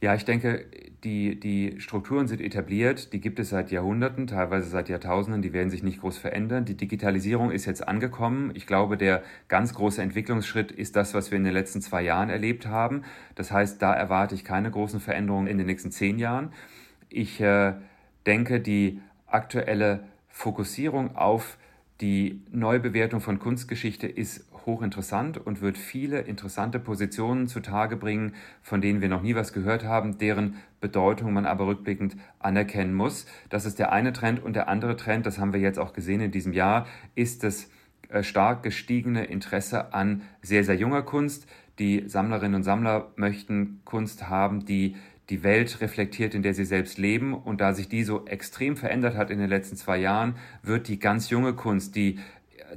Ja, 0.00 0.14
ich 0.14 0.24
denke, 0.24 0.66
die, 1.04 1.38
die 1.38 1.80
Strukturen 1.80 2.26
sind 2.26 2.40
etabliert, 2.40 3.12
die 3.12 3.20
gibt 3.20 3.38
es 3.38 3.50
seit 3.50 3.70
Jahrhunderten, 3.70 4.26
teilweise 4.26 4.68
seit 4.68 4.88
Jahrtausenden, 4.88 5.42
die 5.42 5.52
werden 5.52 5.70
sich 5.70 5.84
nicht 5.84 6.00
groß 6.00 6.18
verändern. 6.18 6.64
Die 6.64 6.76
Digitalisierung 6.76 7.52
ist 7.52 7.66
jetzt 7.66 7.86
angekommen. 7.86 8.50
Ich 8.54 8.66
glaube, 8.66 8.96
der 8.96 9.22
ganz 9.46 9.74
große 9.74 10.02
Entwicklungsschritt 10.02 10.72
ist 10.72 10.96
das, 10.96 11.14
was 11.14 11.30
wir 11.30 11.38
in 11.38 11.44
den 11.44 11.52
letzten 11.52 11.80
zwei 11.82 12.02
Jahren 12.02 12.30
erlebt 12.30 12.66
haben. 12.66 13.04
Das 13.36 13.52
heißt, 13.52 13.80
da 13.80 13.94
erwarte 13.94 14.34
ich 14.34 14.44
keine 14.44 14.70
großen 14.72 14.98
Veränderungen 14.98 15.46
in 15.46 15.58
den 15.58 15.66
nächsten 15.68 15.92
zehn 15.92 16.18
Jahren. 16.18 16.52
Ich 17.08 17.40
äh, 17.40 17.74
denke, 18.26 18.60
die 18.60 19.00
aktuelle 19.28 20.04
Fokussierung 20.28 21.16
auf 21.16 21.58
die 22.00 22.42
Neubewertung 22.50 23.20
von 23.20 23.38
Kunstgeschichte 23.38 24.06
ist 24.06 24.44
hochinteressant 24.68 25.36
und 25.38 25.60
wird 25.60 25.76
viele 25.76 26.20
interessante 26.20 26.78
Positionen 26.78 27.48
zutage 27.48 27.96
bringen, 27.96 28.34
von 28.62 28.80
denen 28.80 29.00
wir 29.00 29.08
noch 29.08 29.22
nie 29.22 29.34
was 29.34 29.52
gehört 29.52 29.82
haben, 29.82 30.18
deren 30.18 30.58
Bedeutung 30.80 31.32
man 31.32 31.46
aber 31.46 31.66
rückblickend 31.66 32.16
anerkennen 32.38 32.94
muss. 32.94 33.26
Das 33.48 33.66
ist 33.66 33.80
der 33.80 33.90
eine 33.90 34.12
Trend 34.12 34.40
und 34.40 34.54
der 34.54 34.68
andere 34.68 34.96
Trend, 34.96 35.26
das 35.26 35.40
haben 35.40 35.52
wir 35.52 35.58
jetzt 35.58 35.80
auch 35.80 35.92
gesehen 35.92 36.20
in 36.20 36.30
diesem 36.30 36.52
Jahr, 36.52 36.86
ist 37.16 37.42
das 37.42 37.68
äh, 38.10 38.22
stark 38.22 38.62
gestiegene 38.62 39.24
Interesse 39.24 39.92
an 39.92 40.22
sehr, 40.40 40.62
sehr 40.62 40.76
junger 40.76 41.02
Kunst. 41.02 41.48
Die 41.80 42.04
Sammlerinnen 42.06 42.54
und 42.54 42.62
Sammler 42.62 43.10
möchten 43.16 43.80
Kunst 43.84 44.28
haben, 44.28 44.64
die 44.64 44.94
die 45.30 45.42
Welt 45.42 45.82
reflektiert, 45.82 46.34
in 46.34 46.42
der 46.42 46.54
sie 46.54 46.64
selbst 46.64 46.98
leben. 46.98 47.34
Und 47.34 47.60
da 47.60 47.74
sich 47.74 47.88
die 47.88 48.02
so 48.02 48.24
extrem 48.26 48.76
verändert 48.76 49.16
hat 49.16 49.30
in 49.30 49.38
den 49.38 49.48
letzten 49.48 49.76
zwei 49.76 49.98
Jahren, 49.98 50.36
wird 50.62 50.88
die 50.88 50.98
ganz 50.98 51.30
junge 51.30 51.52
Kunst, 51.52 51.96
die 51.96 52.18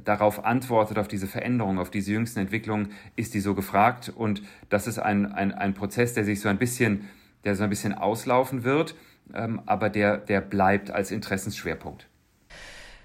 darauf 0.04 0.44
antwortet, 0.44 0.98
auf 0.98 1.08
diese 1.08 1.26
Veränderung, 1.26 1.78
auf 1.78 1.90
diese 1.90 2.12
jüngsten 2.12 2.40
Entwicklungen, 2.40 2.92
ist 3.16 3.34
die 3.34 3.40
so 3.40 3.54
gefragt. 3.54 4.12
Und 4.14 4.42
das 4.68 4.86
ist 4.86 4.98
ein, 4.98 5.32
ein, 5.32 5.52
ein 5.52 5.74
Prozess, 5.74 6.14
der 6.14 6.24
sich 6.24 6.40
so 6.40 6.48
ein 6.48 6.58
bisschen, 6.58 7.08
der 7.44 7.56
so 7.56 7.64
ein 7.64 7.70
bisschen 7.70 7.94
auslaufen 7.94 8.64
wird, 8.64 8.94
ähm, 9.34 9.62
aber 9.66 9.90
der, 9.90 10.18
der 10.18 10.40
bleibt 10.40 10.90
als 10.90 11.10
Interessensschwerpunkt. 11.10 12.08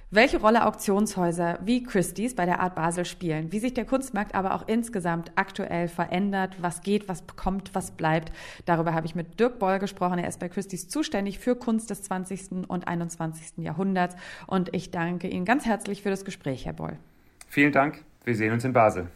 Welche 0.10 0.40
Rolle 0.40 0.66
Auktionshäuser 0.66 1.60
wie 1.66 1.84
Christie's 1.84 2.34
bei 2.34 2.46
der 2.46 2.62
Art 2.62 2.76
Basel 2.76 3.04
spielen, 3.04 3.52
wie 3.52 3.60
sich 3.60 3.74
der 3.74 3.84
Kunstmarkt 3.84 4.36
aber 4.36 4.56
auch 4.56 4.66
insgesamt 4.66 5.34
aktuell 5.36 5.90
verändert, 5.90 6.56
was 6.62 6.82
geht, 6.82 7.10
was 7.10 7.26
kommt, 7.36 7.76
was 7.76 7.92
bleibt. 7.92 8.32
Darüber 8.64 8.94
habe 8.94 9.06
ich 9.06 9.16
mit 9.16 9.38
Dirk 9.38 9.60
Boll 9.60 9.80
gesprochen. 9.80 10.18
Er 10.20 10.30
ist 10.30 10.40
bei 10.40 10.48
Christie's 10.48 10.88
zuständig 10.88 11.40
für 11.40 11.58
Kunst 11.58 11.90
des 11.90 12.04
20. 12.04 12.70
und 12.70 12.88
21. 12.88 13.58
Jahrhunderts. 13.58 14.16
Und 14.48 14.74
ich 14.74 14.92
danke 14.92 15.28
Ihnen 15.28 15.44
ganz 15.44 15.66
herzlich 15.66 16.04
für 16.04 16.10
das 16.10 16.24
Gespräch, 16.24 16.66
Herr 16.66 16.72
Boll. 16.72 16.98
Vielen 17.50 17.74
Dank. 17.74 18.06
Wir 18.24 18.36
sehen 18.36 18.54
uns 18.54 18.64
in 18.64 18.72
Basel. 18.72 19.08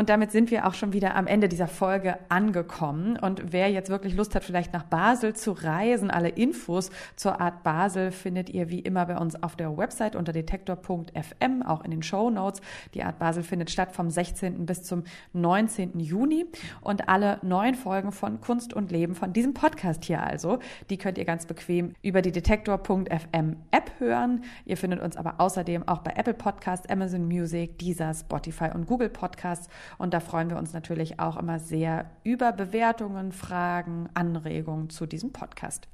Und 0.00 0.08
damit 0.08 0.32
sind 0.32 0.50
wir 0.50 0.66
auch 0.66 0.72
schon 0.72 0.94
wieder 0.94 1.14
am 1.14 1.26
Ende 1.26 1.46
dieser 1.46 1.68
Folge 1.68 2.16
angekommen. 2.30 3.18
Und 3.18 3.52
wer 3.52 3.70
jetzt 3.70 3.90
wirklich 3.90 4.14
Lust 4.14 4.34
hat, 4.34 4.42
vielleicht 4.44 4.72
nach 4.72 4.84
Basel 4.84 5.36
zu 5.36 5.52
reisen, 5.52 6.10
alle 6.10 6.30
Infos 6.30 6.88
zur 7.16 7.38
Art 7.38 7.62
Basel 7.64 8.10
findet 8.10 8.48
ihr 8.48 8.70
wie 8.70 8.78
immer 8.78 9.04
bei 9.04 9.18
uns 9.18 9.42
auf 9.42 9.56
der 9.56 9.76
Website 9.76 10.16
unter 10.16 10.32
detektor.fm, 10.32 11.62
auch 11.66 11.84
in 11.84 11.90
den 11.90 12.02
Show 12.02 12.30
Notes. 12.30 12.62
Die 12.94 13.02
Art 13.02 13.18
Basel 13.18 13.42
findet 13.42 13.68
statt 13.70 13.92
vom 13.92 14.08
16. 14.08 14.64
bis 14.64 14.84
zum 14.84 15.04
19. 15.34 16.00
Juni. 16.00 16.46
Und 16.80 17.10
alle 17.10 17.38
neuen 17.42 17.74
Folgen 17.74 18.10
von 18.10 18.40
Kunst 18.40 18.72
und 18.72 18.90
Leben 18.90 19.14
von 19.14 19.34
diesem 19.34 19.52
Podcast 19.52 20.06
hier 20.06 20.22
also, 20.22 20.60
die 20.88 20.96
könnt 20.96 21.18
ihr 21.18 21.26
ganz 21.26 21.44
bequem 21.44 21.92
über 22.00 22.22
die 22.22 22.32
detektor.fm 22.32 23.56
App 23.70 23.92
hören. 23.98 24.44
Ihr 24.64 24.78
findet 24.78 25.02
uns 25.02 25.18
aber 25.18 25.34
außerdem 25.40 25.86
auch 25.86 25.98
bei 25.98 26.14
Apple 26.16 26.32
Podcasts, 26.32 26.88
Amazon 26.88 27.28
Music, 27.28 27.78
Deezer, 27.78 28.14
Spotify 28.14 28.70
und 28.72 28.86
Google 28.86 29.10
Podcasts. 29.10 29.68
Und 29.98 30.14
da 30.14 30.20
freuen 30.20 30.50
wir 30.50 30.56
uns 30.56 30.72
natürlich 30.72 31.20
auch 31.20 31.36
immer 31.36 31.58
sehr 31.58 32.10
über 32.24 32.52
Bewertungen, 32.52 33.32
Fragen, 33.32 34.08
Anregungen 34.14 34.90
zu 34.90 35.06
diesem 35.06 35.32
Podcast. 35.32 35.88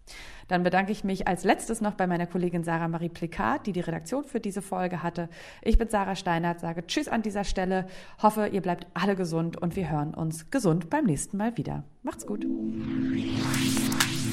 Dann 0.48 0.62
bedanke 0.62 0.92
ich 0.92 1.02
mich 1.04 1.26
als 1.26 1.44
letztes 1.44 1.80
noch 1.80 1.94
bei 1.94 2.06
meiner 2.06 2.26
Kollegin 2.26 2.62
Sarah 2.62 2.88
Marie 2.88 3.08
Plikat, 3.08 3.66
die 3.66 3.72
die 3.72 3.80
Redaktion 3.80 4.24
für 4.24 4.40
diese 4.40 4.62
Folge 4.62 5.02
hatte. 5.02 5.28
Ich 5.62 5.78
bin 5.78 5.88
Sarah 5.88 6.16
Steinert, 6.16 6.60
sage 6.60 6.86
Tschüss 6.86 7.08
an 7.08 7.22
dieser 7.22 7.44
Stelle, 7.44 7.86
hoffe, 8.22 8.48
ihr 8.48 8.62
bleibt 8.62 8.86
alle 8.94 9.16
gesund 9.16 9.56
und 9.56 9.76
wir 9.76 9.90
hören 9.90 10.14
uns 10.14 10.50
gesund 10.50 10.88
beim 10.90 11.04
nächsten 11.04 11.36
Mal 11.36 11.56
wieder. 11.56 11.84
Macht's 12.02 12.26
gut. 12.26 12.46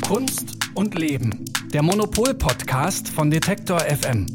Kunst 0.07 0.57
und 0.75 0.95
Leben. 0.95 1.45
Der 1.73 1.81
Monopol-Podcast 1.81 3.09
von 3.09 3.31
Detektor 3.31 3.79
FM. 3.79 4.27